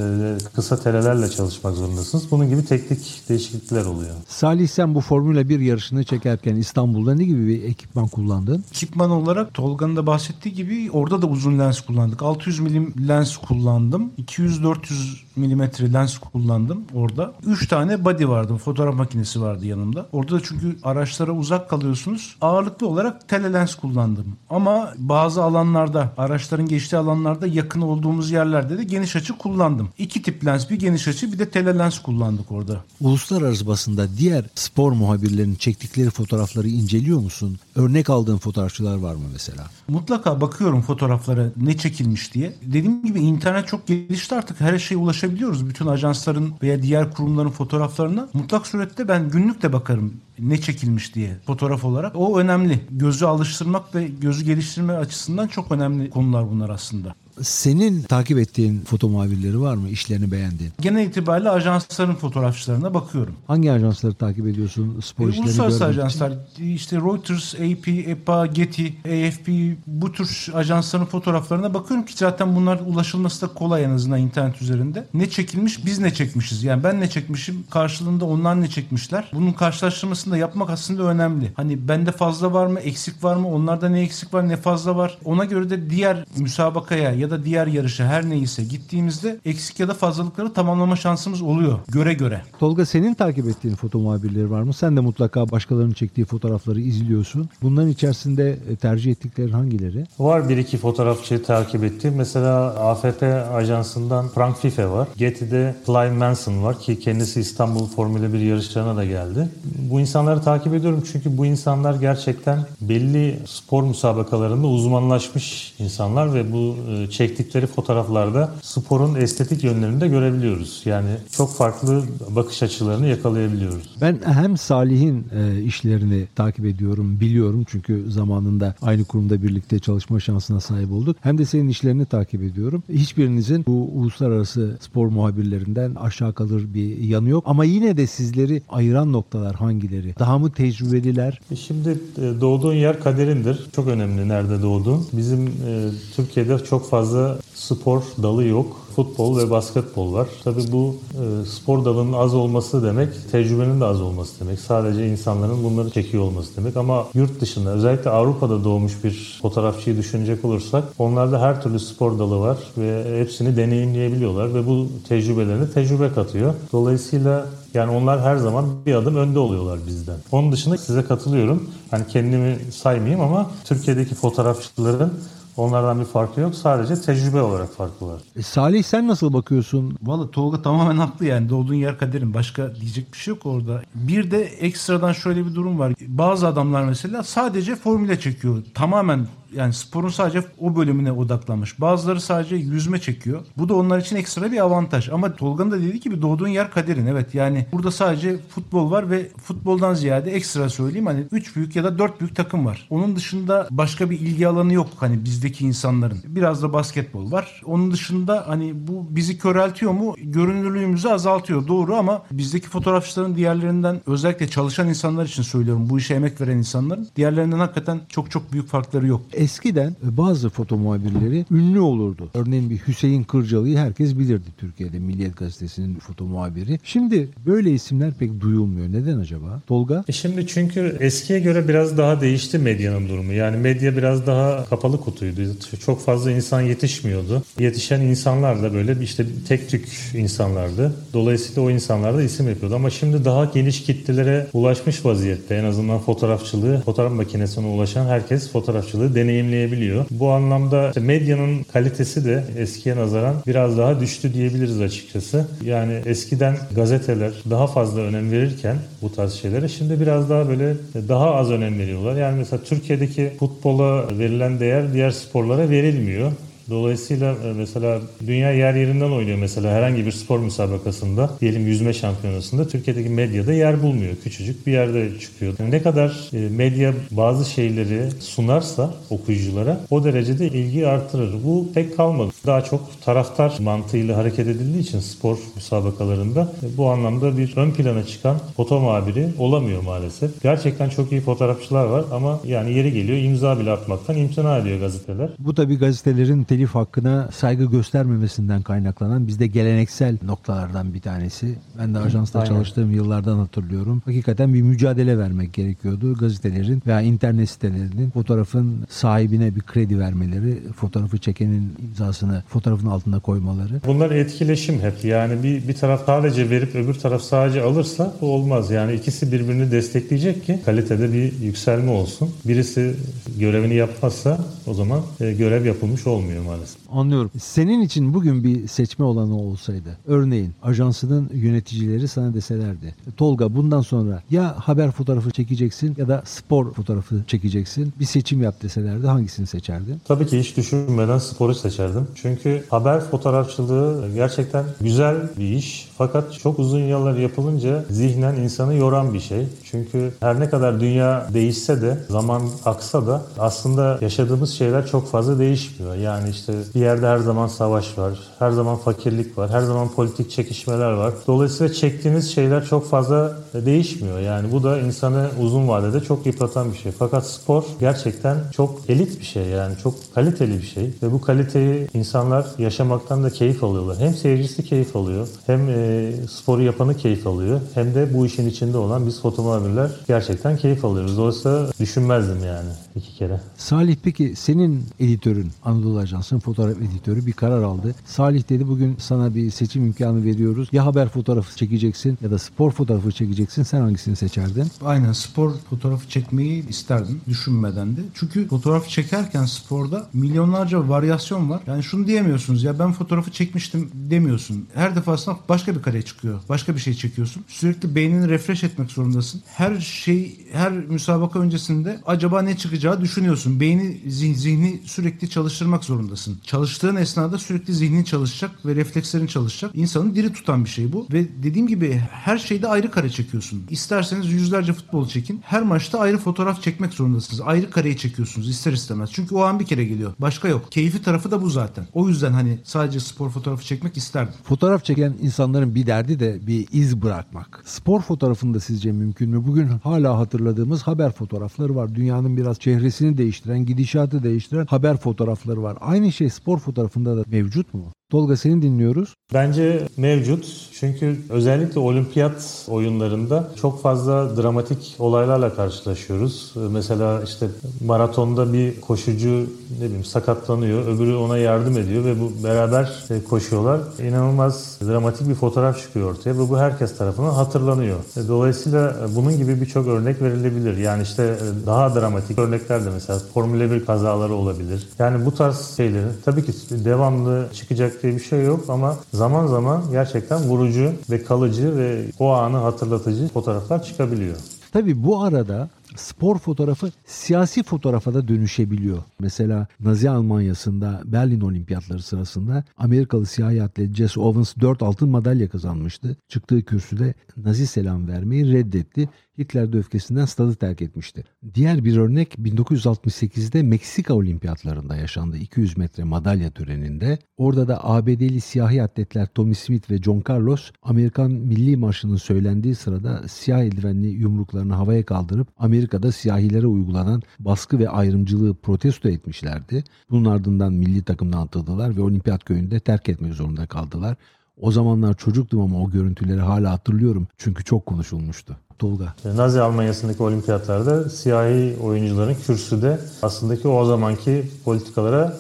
kısa 0.56 0.80
terelerle 0.80 1.30
çalışmak 1.30 1.76
zorundasınız. 1.76 2.32
Bunun 2.32 2.50
gibi 2.50 2.66
teknik 2.66 3.22
değişiklikler 3.30 3.86
oluyor. 3.86 4.16
Salih 4.28 4.68
sen 4.68 4.96
bu 4.96 5.02
Formula 5.02 5.50
1 5.50 5.60
yarışını 5.60 6.04
çekerken 6.04 6.56
İstanbul'da 6.56 7.16
ne 7.16 7.24
gibi 7.24 7.48
bir 7.48 7.64
ekipman 7.64 8.08
kullandın? 8.08 8.64
Ekipman 8.72 9.10
olarak 9.12 9.54
Tolga'nın 9.54 9.96
da 9.96 10.08
bahsettiği 10.08 10.56
gibi 10.56 10.92
orada 10.92 11.22
da 11.22 11.28
uzun 11.28 11.60
lens 11.60 11.82
kullandık. 11.82 12.22
600 12.22 12.60
milim 12.60 12.94
lens 13.08 13.38
kullandım. 13.38 14.12
200-400 14.22 15.27
milimetre 15.38 15.94
lens 15.94 16.18
kullandım 16.18 16.82
orada. 16.94 17.34
3 17.46 17.68
tane 17.68 18.06
body 18.06 18.28
vardı. 18.28 18.58
Fotoğraf 18.58 18.96
makinesi 18.96 19.42
vardı 19.42 19.66
yanımda. 19.66 20.08
Orada 20.12 20.36
da 20.36 20.40
çünkü 20.44 20.78
araçlara 20.84 21.32
uzak 21.32 21.70
kalıyorsunuz. 21.70 22.36
Ağırlıklı 22.42 22.88
olarak 22.88 23.30
tele 23.30 23.54
lens 23.54 23.76
kullandım. 23.76 24.26
Ama 24.50 24.94
bazı 24.98 25.44
alanlarda, 25.44 26.14
araçların 26.18 26.68
geçtiği 26.68 26.98
alanlarda 26.98 27.48
yakın 27.48 27.82
olduğumuz 27.82 28.32
yerlerde 28.32 28.78
de 28.78 28.84
geniş 28.84 29.16
açı 29.16 29.38
kullandım. 29.38 29.90
İki 29.98 30.22
tip 30.22 30.46
lens, 30.46 30.70
bir 30.70 30.80
geniş 30.80 31.08
açı 31.08 31.34
bir 31.34 31.40
de 31.40 31.50
tele 31.50 31.78
lens 31.78 32.00
kullandık 32.00 32.52
orada. 32.52 32.84
Uluslararası 33.02 33.68
basında 33.68 34.08
diğer 34.18 34.46
spor 34.56 34.92
muhabirlerinin 34.92 35.56
çektikleri 35.56 36.10
fotoğrafları 36.10 36.68
inceliyor 36.68 37.20
musun? 37.20 37.60
Örnek 37.76 38.10
aldığın 38.10 38.38
fotoğrafçılar 38.38 38.98
var 38.98 39.16
mı 39.16 39.24
mesela? 39.34 39.64
Mutlaka 39.88 40.42
bakıyorum 40.42 40.82
fotoğraflara 40.82 41.52
ne 41.58 41.78
çekilmiş 41.78 42.34
diye. 42.34 42.56
Dediğim 42.62 43.04
gibi 43.04 43.20
internet 43.20 43.68
çok 43.68 43.88
gelişti 43.88 44.36
artık 44.36 44.62
her 44.62 44.80
şeye 44.80 44.96
ulaşabiliyoruz. 45.28 45.70
Bütün 45.70 45.88
ajansların 45.88 46.54
veya 46.64 46.82
diğer 46.82 47.12
kurumların 47.12 47.50
fotoğraflarına. 47.50 48.28
Mutlak 48.34 48.68
surette 48.68 49.08
ben 49.08 49.30
günlük 49.30 49.62
de 49.62 49.74
bakarım 49.74 50.14
ne 50.40 50.62
çekilmiş 50.62 51.16
diye 51.16 51.38
fotoğraf 51.46 51.84
olarak. 51.84 52.16
O 52.16 52.40
önemli. 52.40 52.80
Gözü 52.92 53.26
alıştırmak 53.26 53.96
ve 53.96 54.08
gözü 54.08 54.46
geliştirme 54.46 54.94
açısından 54.94 55.48
çok 55.48 55.72
önemli 55.72 56.10
konular 56.10 56.52
bunlar 56.52 56.70
aslında. 56.70 57.16
Senin 57.42 58.02
takip 58.02 58.38
ettiğin 58.38 58.82
foto 58.82 59.10
muhabirleri 59.10 59.62
var 59.62 59.76
mı? 59.76 59.90
İşlerini 59.90 60.32
beğendiğin? 60.32 60.72
Genel 60.82 61.06
itibariyle 61.06 61.50
ajansların 61.50 62.16
fotoğrafçılarına 62.16 62.94
bakıyorum. 62.94 63.36
Hangi 63.48 63.72
ajansları 63.72 64.14
takip 64.14 64.48
ediyorsun? 64.48 65.00
Spor 65.00 65.28
E, 65.28 65.30
işlerini 65.30 65.46
Uluslararası 65.50 65.80
görmek 65.80 65.92
için? 65.92 66.02
ajanslar 66.02 66.34
işte 66.74 66.96
Reuters, 66.98 67.56
AP, 67.56 67.88
EPA, 67.88 68.46
Getty, 68.46 68.88
AFP 68.88 69.48
bu 69.88 70.12
tür 70.12 70.48
ajansların 70.54 71.06
fotoğraflarına 71.06 71.74
bakıyorum 71.74 72.06
ki 72.06 72.14
zaten 72.16 72.56
bunlar 72.56 72.80
ulaşılması 72.86 73.42
da 73.50 73.54
kolay 73.54 73.84
en 73.84 73.90
azından 73.90 74.20
internet 74.20 74.62
üzerinde. 74.62 75.08
Ne 75.14 75.30
çekilmiş 75.30 75.86
biz 75.86 76.00
ne 76.00 76.14
çekmişiz 76.14 76.64
yani 76.64 76.84
ben 76.84 77.02
ne 77.02 77.10
çekmişim 77.10 77.64
karşılığında 77.70 78.26
onlar 78.26 78.62
ne 78.62 78.68
çekmişler. 78.70 79.32
Bunun 79.34 79.52
karşılaştırmasını 79.54 80.34
da 80.34 80.38
yapmak 80.38 80.70
aslında 80.70 81.04
önemli. 81.04 81.52
Hani 81.56 81.88
bende 81.88 82.12
fazla 82.12 82.54
var 82.54 82.68
mı 82.68 82.80
eksik 82.80 83.24
var 83.24 83.36
mı 83.36 83.48
onlarda 83.48 83.90
ne 83.90 84.02
eksik 84.02 84.34
var 84.34 84.50
ne 84.50 84.58
fazla 84.58 84.96
var. 84.96 85.18
Ona 85.26 85.46
göre 85.46 85.70
de 85.70 85.90
diğer 85.90 86.26
müsabakaya 86.38 87.12
ya 87.14 87.27
da 87.32 87.46
diğer 87.46 87.68
yarışa 87.68 88.06
her 88.06 88.30
neyse 88.30 88.64
gittiğimizde 88.64 89.40
eksik 89.46 89.80
ya 89.80 89.88
da 89.88 89.94
fazlalıkları 89.94 90.54
tamamlama 90.54 90.96
şansımız 90.96 91.42
oluyor 91.42 91.80
göre 91.88 92.14
göre. 92.14 92.42
Tolga 92.60 92.86
senin 92.86 93.14
takip 93.14 93.48
ettiğin 93.48 93.76
foto 93.76 94.00
muhabirleri 94.00 94.52
var 94.52 94.62
mı? 94.62 94.74
Sen 94.74 94.98
de 94.98 95.00
mutlaka 95.00 95.52
başkalarının 95.52 95.94
çektiği 95.94 96.26
fotoğrafları 96.26 96.80
izliyorsun. 96.80 97.50
Bunların 97.62 97.90
içerisinde 97.90 98.58
e, 98.72 98.76
tercih 98.76 99.12
ettiklerin 99.12 99.52
hangileri? 99.52 100.06
Var 100.20 100.50
bir 100.50 100.58
iki 100.58 100.78
fotoğrafçıyı 100.78 101.44
takip 101.44 101.84
ettiğim. 101.84 102.16
Mesela 102.16 102.76
AFP 102.90 103.24
ajansından 103.54 104.28
Frank 104.28 104.58
Fife 104.58 104.90
var. 104.90 105.08
Getty'de 105.18 105.76
Clive 105.86 106.12
Manson 106.12 106.64
var 106.64 106.80
ki 106.80 107.00
kendisi 107.00 107.40
İstanbul 107.40 107.88
Formula 107.88 108.34
1 108.34 108.40
yarışlarına 108.40 108.96
da 108.96 109.06
geldi. 109.06 109.50
Bu 109.92 110.00
insanları 110.00 110.42
takip 110.42 110.74
ediyorum 110.74 111.04
çünkü 111.12 111.38
bu 111.38 111.46
insanlar 111.46 111.96
gerçekten 111.96 112.66
belli 112.82 113.40
spor 113.46 113.84
müsabakalarında 113.84 114.68
uzmanlaşmış 114.68 115.74
insanlar 115.80 116.34
ve 116.34 116.52
bu 116.52 116.76
e, 116.92 117.10
çektikleri 117.18 117.68
fotoğraflarda 117.68 118.52
sporun 118.62 119.16
estetik 119.16 119.64
yönlerini 119.64 120.02
de 120.02 120.08
görebiliyoruz. 120.08 120.82
Yani 120.86 121.10
çok 121.32 121.54
farklı 121.54 122.04
bakış 122.30 122.64
açılarını 122.64 123.08
yakalayabiliyoruz. 123.08 123.96
Ben 124.02 124.20
hem 124.26 124.58
Salih'in 124.58 125.26
e, 125.36 125.62
işlerini 125.64 126.28
takip 126.36 126.66
ediyorum, 126.66 127.20
biliyorum 127.20 127.66
çünkü 127.70 128.12
zamanında 128.12 128.76
aynı 128.82 129.06
kurumda 129.06 129.44
birlikte 129.44 129.80
çalışma 129.80 130.20
şansına 130.20 130.60
sahip 130.60 130.92
olduk. 130.92 131.18
Hem 131.22 131.38
de 131.38 131.46
senin 131.46 131.68
işlerini 131.68 132.06
takip 132.06 132.44
ediyorum. 132.44 132.84
Hiçbirinizin 132.90 133.66
bu 133.68 133.90
uluslararası 133.94 134.78
spor 134.80 135.08
muhabirlerinden 135.08 135.96
aşağı 135.96 136.34
kalır 136.34 136.64
bir 136.74 136.98
yanı 136.98 137.30
yok. 137.30 137.44
Ama 137.48 137.66
yine 137.66 137.98
de 137.98 138.08
sizleri 138.08 138.62
ayıran 138.70 139.14
noktalar 139.14 139.56
hangileri? 139.56 140.16
Daha 140.20 140.40
mı 140.40 140.52
tecrübeliler? 140.52 141.40
E 141.52 141.56
Şimdi 141.56 141.90
e, 142.18 142.42
doğduğun 142.42 142.74
yer 142.74 143.00
kaderindir. 143.00 143.68
Çok 143.76 143.88
önemli 143.88 144.28
nerede 144.28 144.62
doğduğun. 144.62 145.08
Bizim 145.14 145.48
e, 145.48 145.90
Türkiye'de 146.16 146.60
çok 146.60 146.90
fazla 146.90 147.07
spor 147.56 148.04
dalı 148.24 148.44
yok. 148.44 148.78
Futbol 148.96 149.38
ve 149.38 149.50
basketbol 149.50 150.14
var. 150.14 150.28
Tabii 150.44 150.72
bu 150.72 150.96
e, 151.14 151.46
spor 151.46 151.86
dalının 151.86 152.14
az 152.14 152.34
olması 152.34 152.84
demek, 152.84 153.10
tecrübenin 153.32 153.82
de 153.82 153.86
az 153.86 154.02
olması 154.02 154.40
demek. 154.40 154.60
Sadece 154.60 155.08
insanların 155.08 155.64
bunları 155.64 155.90
çekiyor 155.90 156.24
olması 156.24 156.58
demek. 156.58 156.78
Ama 156.78 157.08
yurt 157.14 157.42
dışında, 157.42 157.70
özellikle 157.70 158.10
Avrupa'da 158.10 158.64
doğmuş 158.64 159.04
bir 159.04 159.40
fotoğrafçıyı 159.42 159.98
düşünecek 159.98 160.46
olursak, 160.46 160.84
onlarda 161.00 161.42
her 161.42 161.62
türlü 161.62 161.80
spor 161.80 162.20
dalı 162.20 162.40
var 162.40 162.58
ve 162.78 163.20
hepsini 163.20 163.58
deneyimleyebiliyorlar 163.58 164.54
ve 164.54 164.68
bu 164.68 164.88
tecrübelerine 165.08 165.70
tecrübe 165.70 166.14
katıyor. 166.14 166.54
Dolayısıyla 166.72 167.46
yani 167.74 167.92
onlar 167.92 168.22
her 168.22 168.38
zaman 168.38 168.66
bir 168.86 168.96
adım 168.96 169.16
önde 169.16 169.40
oluyorlar 169.40 169.80
bizden. 169.88 170.18
Onun 170.32 170.52
dışında 170.52 170.78
size 170.78 171.04
katılıyorum. 171.04 171.70
Hani 171.92 172.08
kendimi 172.08 172.58
saymayayım 172.72 173.22
ama 173.22 173.52
Türkiye'deki 173.66 174.16
fotoğrafçıların 174.16 175.14
onlardan 175.58 176.00
bir 176.00 176.06
farkı 176.06 176.42
yok. 176.42 176.56
Sadece 176.56 177.02
tecrübe 177.02 177.42
olarak 177.42 177.74
farkı 177.74 178.08
var. 178.08 178.22
E, 178.36 178.42
Salih 178.42 178.84
sen 178.84 179.08
nasıl 179.08 179.34
bakıyorsun? 179.34 179.98
Valla 180.04 180.32
Tolga 180.32 180.62
tamamen 180.62 180.98
haklı 180.98 181.26
yani 181.26 181.50
doğduğun 181.50 181.74
yer 181.74 181.98
kaderin 181.98 182.34
başka 182.34 182.76
diyecek 182.76 183.14
bir 183.14 183.18
şey 183.18 183.34
yok 183.34 183.46
orada. 183.46 183.82
Bir 183.96 184.32
de 184.32 184.44
ekstradan 184.44 185.12
şöyle 185.14 185.46
bir 185.46 185.56
durum 185.56 185.80
var. 185.80 185.94
Bazı 186.08 186.48
adamlar 186.48 186.84
mesela 186.84 187.24
sadece 187.24 187.76
formüle 187.76 188.20
çekiyor. 188.20 188.64
Tamamen 188.74 189.28
yani 189.56 189.74
sporun 189.74 190.10
sadece 190.10 190.44
o 190.60 190.76
bölümüne 190.76 191.12
odaklanmış. 191.12 191.82
Bazıları 191.82 192.22
sadece 192.22 192.56
yüzme 192.56 193.02
çekiyor. 193.02 193.46
Bu 193.58 193.70
da 193.70 193.76
onlar 193.76 194.00
için 194.00 194.16
ekstra 194.16 194.52
bir 194.52 194.60
avantaj. 194.60 195.10
Ama 195.10 195.36
Tolga'nın 195.36 195.72
da 195.72 195.78
dediği 195.78 196.00
gibi 196.00 196.22
doğduğun 196.22 196.48
yer 196.48 196.72
kaderin. 196.72 197.08
Evet 197.08 197.36
yani 197.36 197.66
burada 197.72 197.92
sadece 197.92 198.38
futbol 198.50 198.92
var 198.92 199.10
ve 199.10 199.30
futboldan 199.44 199.94
ziyade 199.94 200.32
ekstra 200.32 200.70
söyleyeyim 200.70 201.06
hani 201.06 201.24
3 201.32 201.56
büyük 201.56 201.76
ya 201.76 201.84
da 201.84 202.00
4 202.00 202.20
büyük 202.20 202.36
takım 202.36 202.66
var. 202.66 202.88
Onun 202.90 203.16
dışında 203.16 203.68
başka 203.72 204.10
bir 204.10 204.20
ilgi 204.20 204.48
alanı 204.48 204.74
yok 204.74 204.88
hani 204.98 205.26
bizdeki 205.26 205.66
insanların. 205.66 206.20
Biraz 206.26 206.64
da 206.64 206.74
basketbol 206.74 207.32
var. 207.32 207.62
Onun 207.66 207.92
dışında 207.92 208.44
hani 208.48 208.88
bu 208.88 209.08
bizi 209.10 209.38
köreltiyor 209.38 209.92
mu? 209.92 210.16
Görünürlüğümüzü 210.18 211.08
azaltıyor 211.08 211.68
doğru 211.68 211.96
ama 211.96 212.24
bizdeki 212.32 212.68
fotoğrafçıların 212.68 213.36
diğerlerinden 213.36 214.02
özellikle 214.08 214.48
çalışan 214.48 214.90
insanlar 214.90 215.26
için 215.26 215.44
söylüyorum. 215.44 215.90
Bu 215.90 215.98
işe 215.98 216.14
emek 216.14 216.42
veren 216.42 216.58
insanların 216.58 217.08
diğerlerinden 217.16 217.60
hakikaten 217.60 218.02
çok 218.10 218.32
çok 218.32 218.52
büyük 218.52 218.68
farkları 218.68 219.08
yok. 219.08 219.22
Eskiden 219.48 219.96
bazı 220.02 220.50
foto 220.50 220.78
muhabirleri 220.78 221.46
ünlü 221.52 221.80
olurdu. 221.80 222.30
Örneğin 222.34 222.70
bir 222.70 222.78
Hüseyin 222.78 223.24
Kırcalı'yı 223.24 223.78
herkes 223.78 224.18
bilirdi 224.18 224.48
Türkiye'de 224.58 225.00
Milliyet 225.00 225.38
Gazetesi'nin 225.38 225.96
foto 225.96 226.26
muhabiri. 226.26 226.80
Şimdi 226.84 227.30
böyle 227.46 227.72
isimler 227.72 228.14
pek 228.14 228.42
duyulmuyor. 228.42 228.88
Neden 228.88 229.18
acaba? 229.20 229.62
Tolga? 229.68 230.04
E 230.08 230.12
şimdi 230.12 230.48
çünkü 230.48 230.98
eskiye 231.00 231.40
göre 231.40 231.68
biraz 231.68 231.98
daha 231.98 232.22
değişti 232.22 232.58
medyanın 232.58 233.10
durumu. 233.10 233.34
Yani 233.34 233.58
medya 233.58 233.98
biraz 233.98 234.28
daha 234.28 234.66
kapalı 234.66 235.02
kutuydu. 235.02 235.42
Çok 235.86 236.02
fazla 236.02 236.32
insan 236.32 236.62
yetişmiyordu. 236.62 237.44
Yetişen 237.60 238.02
insanlar 238.02 238.64
da 238.64 238.74
böyle 238.74 239.04
işte 239.04 239.26
tek 239.48 239.70
tük 239.70 239.90
insanlardı. 240.14 240.94
Dolayısıyla 241.14 241.62
o 241.62 241.70
insanlar 241.70 242.18
da 242.18 242.24
isim 242.24 242.50
yapıyordu. 242.50 242.76
Ama 242.76 242.90
şimdi 242.90 243.26
daha 243.26 243.46
geniş 243.46 243.84
kitlelere 243.84 244.48
ulaşmış 244.54 245.06
vaziyette. 245.06 245.56
En 245.56 245.64
azından 245.64 246.00
fotoğrafçılığı, 246.00 246.82
fotoğraf 246.82 247.12
makinesine 247.12 247.66
ulaşan 247.66 248.06
herkes 248.06 248.52
fotoğrafçılığı 248.52 249.16
deneyimleyebiliyor. 249.28 250.06
Bu 250.12 250.32
anlamda 250.32 250.88
işte 250.88 251.00
medyanın 251.00 251.64
kalitesi 251.64 252.26
de 252.26 252.44
eskiye 252.58 252.96
nazaran 252.96 253.36
biraz 253.48 253.78
daha 253.78 254.00
düştü 254.00 254.34
diyebiliriz 254.34 254.82
açıkçası. 254.82 255.48
Yani 255.66 255.94
eskiden 256.06 256.58
gazeteler 256.76 257.32
daha 257.50 257.68
fazla 257.68 258.02
önem 258.02 258.32
verirken 258.32 258.76
bu 259.02 259.14
tarz 259.14 259.34
şeylere 259.34 259.68
şimdi 259.68 260.00
biraz 260.00 260.30
daha 260.30 260.50
böyle 260.50 260.74
daha 261.10 261.36
az 261.36 261.52
önem 261.52 261.80
veriyorlar. 261.80 262.16
Yani 262.16 262.38
mesela 262.38 262.64
Türkiye'deki 262.64 263.32
futbola 263.40 264.20
verilen 264.20 264.60
değer 264.60 264.94
diğer 264.94 265.12
sporlara 265.12 265.70
verilmiyor. 265.70 266.32
Dolayısıyla 266.70 267.36
e, 267.46 267.54
mesela 267.54 268.02
dünya 268.28 268.52
yer 268.52 268.74
yerinden 268.74 269.12
oynuyor 269.12 269.38
mesela 269.38 269.72
herhangi 269.72 270.06
bir 270.06 270.12
spor 270.12 270.40
müsabakasında 270.40 271.30
diyelim 271.42 271.68
yüzme 271.68 271.94
şampiyonasında 271.94 272.68
Türkiye'deki 272.68 273.10
medyada 273.10 273.54
yer 273.54 273.84
bulmuyor. 273.84 274.16
Küçücük 274.24 274.68
bir 274.68 274.72
yerde 274.72 275.20
çıkıyor. 275.20 275.54
Ne 275.70 275.82
kadar 275.82 276.30
e, 276.34 276.50
medya 276.50 276.94
bazı 277.12 277.50
şeyleri 277.50 278.12
sunarsa 278.20 278.94
okuyuculara 279.10 279.80
o 279.90 280.04
derecede 280.04 280.48
ilgi 280.48 280.88
artırır. 280.88 281.34
Bu 281.44 281.68
pek 281.74 281.98
kalmadı. 281.98 282.32
Daha 282.46 282.62
çok 282.62 283.02
taraftar 283.02 283.58
mantığıyla 283.60 284.18
hareket 284.18 284.48
edildiği 284.48 284.84
için 284.84 285.00
spor 285.00 285.38
müsabakalarında 285.56 286.54
e, 286.64 286.78
bu 286.78 286.90
anlamda 286.90 287.38
bir 287.38 287.54
ön 287.58 287.72
plana 287.72 288.06
çıkan 288.06 288.38
foto 288.58 288.80
muhabiri 288.80 289.30
olamıyor 289.38 289.84
maalesef. 289.84 290.42
Gerçekten 290.44 290.90
çok 290.90 291.12
iyi 291.12 291.22
fotoğrafçılar 291.22 291.86
var 291.86 292.06
ama 292.12 292.40
yani 292.46 292.74
yeri 292.74 292.94
geliyor 292.94 293.18
imza 293.18 293.60
bile 293.60 293.72
atmaktan 293.72 294.18
imtina 294.18 294.58
ediyor 294.58 294.80
gazeteler. 294.80 295.30
Bu 295.40 295.56
tabi 295.56 295.78
gazetelerin 295.78 296.44
telif 296.58 296.76
hakkına 296.76 297.30
saygı 297.32 297.66
göstermemesinden 297.66 298.62
kaynaklanan 298.62 299.28
bizde 299.28 299.48
geleneksel 299.48 300.18
noktalardan 300.24 300.94
bir 300.94 301.02
tanesi. 301.02 301.56
Ben 301.80 301.96
de 301.96 302.00
ajansta 302.00 302.40
Aynen. 302.40 302.50
çalıştığım 302.50 302.92
yıllardan 302.92 303.38
hatırlıyorum. 303.38 304.02
Hakikaten 304.06 304.54
bir 304.54 304.62
mücadele 304.62 305.18
vermek 305.18 305.54
gerekiyordu. 305.54 306.14
Gazetelerin 306.14 306.84
veya 306.88 307.02
internet 307.02 307.50
sitelerinin 307.50 308.10
fotoğrafın 308.10 308.86
sahibine 308.90 309.56
bir 309.56 309.62
kredi 309.62 310.00
vermeleri, 310.00 310.72
fotoğrafı 310.76 311.18
çekenin 311.18 311.76
imzasını 311.90 312.44
fotoğrafın 312.48 312.88
altında 312.88 313.20
koymaları. 313.20 313.82
Bunlar 313.88 314.12
etkileşim 314.12 314.80
hep. 314.80 315.06
Yani 315.06 315.44
bir, 315.44 315.68
bir 315.68 315.74
taraf 315.74 316.06
sadece 316.06 316.50
verip 316.50 316.76
öbür 316.76 316.94
taraf 316.94 317.22
sadece 317.22 317.62
alırsa 317.62 318.14
bu 318.22 318.34
olmaz. 318.34 318.72
Yani 318.72 318.94
ikisi 318.94 319.32
birbirini 319.32 319.72
destekleyecek 319.72 320.46
ki 320.46 320.60
kalitede 320.66 321.14
bir 321.14 321.40
yükselme 321.42 321.92
olsun. 321.92 322.30
Birisi 322.46 322.96
görevini 323.40 323.76
yapmazsa 323.76 324.40
o 324.68 324.74
zaman 324.74 325.02
e, 325.22 325.34
görev 325.34 325.66
yapılmış 325.66 326.08
olmuyor 326.08 326.44
maalesef. 326.48 326.78
Anlıyorum. 326.92 327.32
Senin 327.40 327.82
için 327.82 328.14
bugün 328.14 328.44
bir 328.44 328.68
seçme 328.68 329.06
olanı 329.06 329.38
olsaydı, 329.38 329.98
örneğin 330.08 330.54
ajansının 330.64 331.30
yöneticileri 331.34 332.08
sana 332.08 332.34
deselerdi, 332.34 332.96
Tolga 333.18 333.56
bundan 333.56 333.82
sonra 333.82 334.24
ya 334.32 334.56
haber 334.60 334.92
fotoğrafı 334.92 335.32
çekeceksin 335.32 335.96
ya 335.98 336.08
da 336.08 336.24
spor 336.26 336.74
fotoğrafı 336.74 337.24
çekeceksin. 337.28 337.94
Bir 338.00 338.06
seçim 338.06 338.42
yap 338.42 338.64
deselerdi 338.64 339.08
hangisini 339.08 339.48
seçerdin? 339.48 340.02
Tabii 340.08 340.28
ki 340.28 340.40
hiç 340.40 340.58
düşünmeden 340.58 341.18
sporu 341.18 341.56
seçerdim. 341.56 342.08
Çünkü 342.16 342.64
haber 342.70 343.02
fotoğrafçılığı 343.02 344.10
gerçekten 344.16 344.66
güzel 344.82 345.16
bir 345.38 345.50
iş. 345.50 345.90
Fakat 345.98 346.34
çok 346.34 346.60
uzun 346.60 346.80
yıllar 346.80 347.18
yapılınca 347.18 347.86
zihnen 347.90 348.36
insanı 348.36 348.76
yoran 348.76 349.14
bir 349.14 349.20
şey. 349.20 349.48
Çünkü 349.64 350.14
her 350.20 350.40
ne 350.40 350.50
kadar 350.50 350.80
dünya 350.80 351.28
değişse 351.34 351.82
de, 351.82 351.98
zaman 352.10 352.42
aksa 352.66 353.08
da 353.08 353.26
aslında 353.40 353.98
yaşadığımız 354.02 354.52
şeyler 354.52 354.88
çok 354.88 355.12
fazla 355.12 355.40
değişmiyor. 355.40 355.96
Yani 355.96 356.30
işte 356.38 356.54
bir 356.76 356.80
yerde 356.80 357.08
her 357.08 357.18
zaman 357.18 357.48
savaş 357.48 357.98
var, 357.98 358.20
her 358.40 358.52
zaman 358.52 358.78
fakirlik 358.78 359.38
var, 359.38 359.50
her 359.50 359.62
zaman 359.62 359.90
politik 359.92 360.32
çekişmeler 360.32 360.92
var. 360.92 361.14
Dolayısıyla 361.28 361.74
çektiğiniz 361.74 362.32
şeyler 362.32 362.66
çok 362.66 362.90
fazla 362.90 363.38
değişmiyor. 363.54 364.20
Yani 364.20 364.52
bu 364.52 364.64
da 364.64 364.80
insanı 364.80 365.30
uzun 365.42 365.68
vadede 365.68 366.00
çok 366.02 366.26
yıpratan 366.26 366.72
bir 366.72 366.78
şey. 366.78 366.92
Fakat 366.92 367.28
spor 367.28 367.64
gerçekten 367.80 368.38
çok 368.52 368.82
elit 368.90 369.20
bir 369.20 369.26
şey 369.26 369.46
yani 369.46 369.78
çok 369.84 369.96
kaliteli 370.16 370.58
bir 370.58 370.68
şey. 370.68 370.84
Ve 371.04 371.12
bu 371.12 371.22
kaliteyi 371.22 371.88
insanlar 371.94 372.48
yaşamaktan 372.58 373.24
da 373.24 373.30
keyif 373.30 373.64
alıyorlar. 373.64 373.98
Hem 374.00 374.14
seyircisi 374.14 374.64
keyif 374.66 374.96
alıyor, 374.96 375.28
hem 375.46 375.70
e, 375.70 376.12
sporu 376.30 376.64
yapanı 376.64 376.98
keyif 376.98 377.28
alıyor, 377.28 377.62
hem 377.74 377.96
de 377.96 378.14
bu 378.14 378.26
işin 378.26 378.50
içinde 378.50 378.78
olan 378.78 379.08
biz 379.08 379.22
fotomuhabirler 379.22 379.92
gerçekten 380.08 380.58
keyif 380.58 380.86
alıyoruz. 380.86 381.18
Dolayısıyla 381.18 381.72
düşünmezdim 381.80 382.46
yani 382.46 382.70
iki 382.96 383.16
kere. 383.16 383.42
Salih 383.58 383.96
peki 384.04 384.36
senin 384.36 384.86
editörün 385.00 385.52
Anadolu 385.64 386.00
Ajansı'nın 386.28 386.40
fotoğraf 386.40 386.78
editörü 386.78 387.26
bir 387.26 387.34
karar 387.34 387.64
aldı. 387.64 387.96
Salih 388.06 388.50
dedi 388.50 388.68
bugün 388.68 388.96
sana 389.00 389.36
bir 389.36 389.52
seçim 389.52 389.86
imkanı 389.86 390.26
veriyoruz. 390.26 390.70
Ya 390.72 390.86
haber 390.86 391.10
fotoğrafı 391.10 391.56
çekeceksin 391.56 392.18
ya 392.22 392.32
da 392.32 392.40
spor 392.40 392.72
fotoğrafı 392.72 393.12
çekeceksin. 393.12 393.64
Sen 393.64 393.82
hangisini 393.82 394.16
seçerdin? 394.16 394.68
Aynen 394.86 395.12
spor 395.12 395.54
fotoğrafı 395.70 396.10
çekmeyi 396.10 396.68
isterdim 396.70 397.22
düşünmeden 397.28 397.98
de. 397.98 398.02
Çünkü 398.14 398.48
fotoğraf 398.48 398.88
çekerken 398.88 399.46
sporda 399.46 400.10
milyonlarca 400.14 400.90
varyasyon 400.90 401.50
var. 401.50 401.62
Yani 401.68 401.84
şunu 401.84 402.08
diyemiyorsunuz 402.08 402.64
ya 402.64 402.80
ben 402.80 402.92
fotoğrafı 402.92 403.32
çekmiştim 403.32 403.90
demiyorsun. 403.94 404.68
Her 404.74 404.96
defasında 404.96 405.38
başka 405.50 405.76
bir 405.76 405.82
kare 405.82 406.02
çıkıyor. 406.02 406.40
Başka 406.50 406.76
bir 406.76 406.80
şey 406.80 406.94
çekiyorsun. 406.94 407.44
Sürekli 407.48 407.96
beynini 407.96 408.30
refresh 408.30 408.64
etmek 408.64 408.92
zorundasın. 408.92 409.42
Her 409.46 409.80
şey 409.80 410.40
her 410.52 410.72
müsabaka 410.72 411.40
öncesinde 411.40 412.00
acaba 412.06 412.42
ne 412.42 412.58
çıkacağı 412.58 413.02
düşünüyorsun. 413.02 413.60
Beyni 413.60 414.12
zihni 414.12 414.82
sürekli 414.86 415.30
çalıştırmak 415.30 415.84
zorundasın. 415.84 416.17
Çalıştığın 416.44 416.96
esnada 416.96 417.38
sürekli 417.38 417.74
zihnin 417.74 418.04
çalışacak 418.04 418.52
ve 418.66 418.76
reflekslerin 418.76 419.28
çalışacak. 419.28 419.72
İnsanı 419.74 420.16
diri 420.16 420.34
tutan 420.34 420.66
bir 420.66 420.70
şey 420.70 420.94
bu. 420.94 421.08
Ve 421.14 421.44
dediğim 421.44 421.68
gibi 421.68 422.02
her 422.12 422.38
şeyde 422.38 422.68
ayrı 422.68 422.92
kare 422.92 423.10
çekiyorsun. 423.10 423.64
İsterseniz 423.70 424.32
yüzlerce 424.32 424.74
futbol 424.74 425.08
çekin. 425.08 425.42
Her 425.44 425.64
maçta 425.64 426.00
ayrı 426.00 426.18
fotoğraf 426.18 426.64
çekmek 426.64 426.94
zorundasınız. 426.94 427.42
Ayrı 427.42 427.70
kareyi 427.70 427.98
çekiyorsunuz 427.98 428.50
ister 428.50 428.72
istemez. 428.72 429.10
Çünkü 429.14 429.36
o 429.36 429.42
an 429.42 429.60
bir 429.60 429.66
kere 429.66 429.86
geliyor. 429.86 430.14
Başka 430.20 430.48
yok. 430.48 430.72
Keyfi 430.72 431.02
tarafı 431.02 431.32
da 431.32 431.42
bu 431.42 431.50
zaten. 431.50 431.88
O 431.94 432.10
yüzden 432.10 432.34
hani 432.34 432.60
sadece 432.64 433.00
spor 433.00 433.30
fotoğrafı 433.30 433.66
çekmek 433.66 433.98
isterdim. 433.98 434.34
Fotoğraf 434.44 434.86
çeken 434.86 435.14
insanların 435.22 435.76
bir 435.76 435.88
derdi 435.88 436.20
de 436.20 436.48
bir 436.48 436.68
iz 436.72 437.02
bırakmak. 437.02 437.64
Spor 437.66 438.02
fotoğrafında 438.02 438.60
sizce 438.60 438.92
mümkün 438.92 439.30
mü? 439.30 439.48
Bugün 439.48 439.68
hala 439.68 440.18
hatırladığımız 440.18 440.82
haber 440.82 441.12
fotoğrafları 441.12 441.76
var. 441.76 441.96
Dünyanın 441.96 442.38
biraz 442.38 442.60
çehresini 442.60 443.18
değiştiren, 443.18 443.66
gidişatı 443.66 444.24
değiştiren 444.24 444.66
haber 444.66 444.98
fotoğrafları 444.98 445.64
var. 445.64 445.78
Aynı 445.82 445.97
şey 446.12 446.30
spor 446.30 446.60
fotoğrafında 446.60 447.18
da 447.18 447.24
mevcut 447.28 447.74
mu? 447.74 447.94
Tolga 448.12 448.38
seni 448.38 448.62
dinliyoruz. 448.62 449.14
Bence 449.34 449.88
mevcut. 449.98 450.70
Çünkü 450.80 451.18
özellikle 451.30 451.80
olimpiyat 451.80 452.66
oyunlarında 452.70 453.52
çok 453.62 453.82
fazla 453.82 454.38
dramatik 454.42 454.96
olaylarla 455.00 455.56
karşılaşıyoruz. 455.56 456.54
Mesela 456.72 457.22
işte 457.24 457.48
maratonda 457.86 458.54
bir 458.54 458.82
koşucu 458.82 459.48
ne 459.80 459.86
bileyim 459.86 460.04
sakatlanıyor, 460.04 460.88
öbürü 460.88 461.16
ona 461.16 461.38
yardım 461.38 461.78
ediyor 461.78 462.06
ve 462.06 462.20
bu 462.20 462.44
beraber 462.44 463.04
e, 463.10 463.24
koşuyorlar. 463.24 463.82
İnanılmaz 464.08 464.80
dramatik 464.82 465.30
bir 465.30 465.36
fotoğraf 465.36 465.80
çıkıyor 465.82 466.12
ortaya 466.12 466.34
ve 466.34 466.50
bu 466.50 466.58
herkes 466.58 466.98
tarafından 466.98 467.34
hatırlanıyor. 467.34 468.00
E, 468.18 468.28
dolayısıyla 468.28 468.90
e, 468.90 469.16
bunun 469.16 469.38
gibi 469.38 469.62
birçok 469.62 469.88
örnek 469.88 470.22
verilebilir. 470.22 470.78
Yani 470.78 471.04
işte 471.04 471.36
daha 471.66 471.96
dramatik 471.96 472.40
örnekler 472.40 472.86
de 472.86 472.90
mesela 472.90 473.20
Formula 473.34 473.72
1 473.72 473.86
kazaları 473.86 474.34
olabilir. 474.34 474.88
Yani 475.00 475.26
bu 475.26 475.36
tarz 475.36 475.74
şeylerin 475.78 476.12
tabii 476.26 476.46
ki 476.46 476.54
devamlı 476.72 477.48
çıkacak 477.54 477.97
diye 478.04 478.16
bir 478.16 478.20
şey 478.20 478.46
yok 478.46 478.66
ama 478.70 478.98
zaman 479.14 479.48
zaman 479.48 479.84
gerçekten 479.92 480.40
vurucu 480.40 480.94
ve 481.10 481.24
kalıcı 481.24 481.78
ve 481.78 482.06
o 482.20 482.32
anı 482.32 482.58
hatırlatıcı 482.58 483.28
fotoğraflar 483.28 483.84
çıkabiliyor. 483.84 484.36
Tabii 484.72 485.04
bu 485.04 485.24
arada 485.24 485.70
spor 485.96 486.38
fotoğrafı 486.38 486.92
siyasi 487.06 487.64
fotoğrafa 487.64 488.14
da 488.14 488.28
dönüşebiliyor. 488.28 488.98
Mesela 489.20 489.68
Nazi 489.80 490.10
Almanya'sında 490.10 491.02
Berlin 491.06 491.42
Olimpiyatları 491.42 492.02
sırasında 492.02 492.64
Amerikalı 492.78 493.26
siyahi 493.26 493.64
atlet 493.64 493.96
Jesse 493.96 494.20
Owens 494.20 494.56
4 494.62 494.84
altın 494.84 495.10
madalya 495.10 495.50
kazanmıştı. 495.50 496.18
Çıktığı 496.28 496.62
kürsüde 496.62 497.14
Nazi 497.38 497.68
selam 497.68 498.08
vermeyi 498.08 498.54
reddetti 498.54 499.10
Hitler 499.38 499.74
de 499.74 499.78
öfkesinden 499.78 500.26
stadı 500.26 500.56
terk 500.56 500.82
etmişti. 500.82 501.24
Diğer 501.54 501.86
bir 501.86 501.98
örnek 501.98 502.36
1968'de 502.36 503.64
Meksika 503.64 504.14
olimpiyatlarında 504.14 504.96
yaşandı 504.96 505.38
200 505.38 505.78
metre 505.78 506.04
madalya 506.04 506.52
töreninde. 506.52 507.20
Orada 507.38 507.68
da 507.68 507.86
ABD'li 507.86 508.42
siyahi 508.42 508.84
atletler 508.84 509.28
Tommy 509.28 509.56
Smith 509.56 509.92
ve 509.92 509.98
John 509.98 510.24
Carlos 510.30 510.72
Amerikan 510.84 511.32
Milli 511.32 511.78
Marşı'nın 511.78 512.16
söylendiği 512.16 512.76
sırada 512.76 513.28
siyah 513.28 513.60
eldivenli 513.60 514.08
yumruklarını 514.08 514.74
havaya 514.74 515.06
kaldırıp 515.06 515.48
Amerika 515.58 515.88
Amerika'da 515.88 516.12
siyahilere 516.12 516.68
uygulanan 516.68 517.22
baskı 517.40 517.80
ve 517.80 517.90
ayrımcılığı 517.90 518.56
protesto 518.56 519.10
etmişlerdi. 519.10 519.84
Bunun 520.10 520.26
ardından 520.26 520.74
milli 520.74 521.04
takımdan 521.04 521.42
atıldılar 521.42 521.96
ve 521.96 522.02
olimpiyat 522.02 522.44
köyünde 522.46 522.72
de 522.72 522.80
terk 522.80 523.10
etmek 523.10 523.34
zorunda 523.34 523.66
kaldılar. 523.66 524.18
O 524.58 524.72
zamanlar 524.72 525.14
çocuktum 525.14 525.62
ama 525.62 525.82
o 525.82 525.90
görüntüleri 525.90 526.42
hala 526.42 526.72
hatırlıyorum 526.72 527.28
çünkü 527.38 527.64
çok 527.64 527.86
konuşulmuştu. 527.86 528.58
Tolga. 528.80 529.14
Nazi 529.36 529.62
Almanya'sındaki 529.62 530.24
olimpiyatlarda 530.24 531.10
siyahi 531.10 531.78
oyuncuların 531.84 532.36
kürsüde 532.46 533.00
aslında 533.22 533.56
ki 533.56 533.68
o 533.68 533.86
zamanki 533.86 534.52
politikalara 534.66 535.38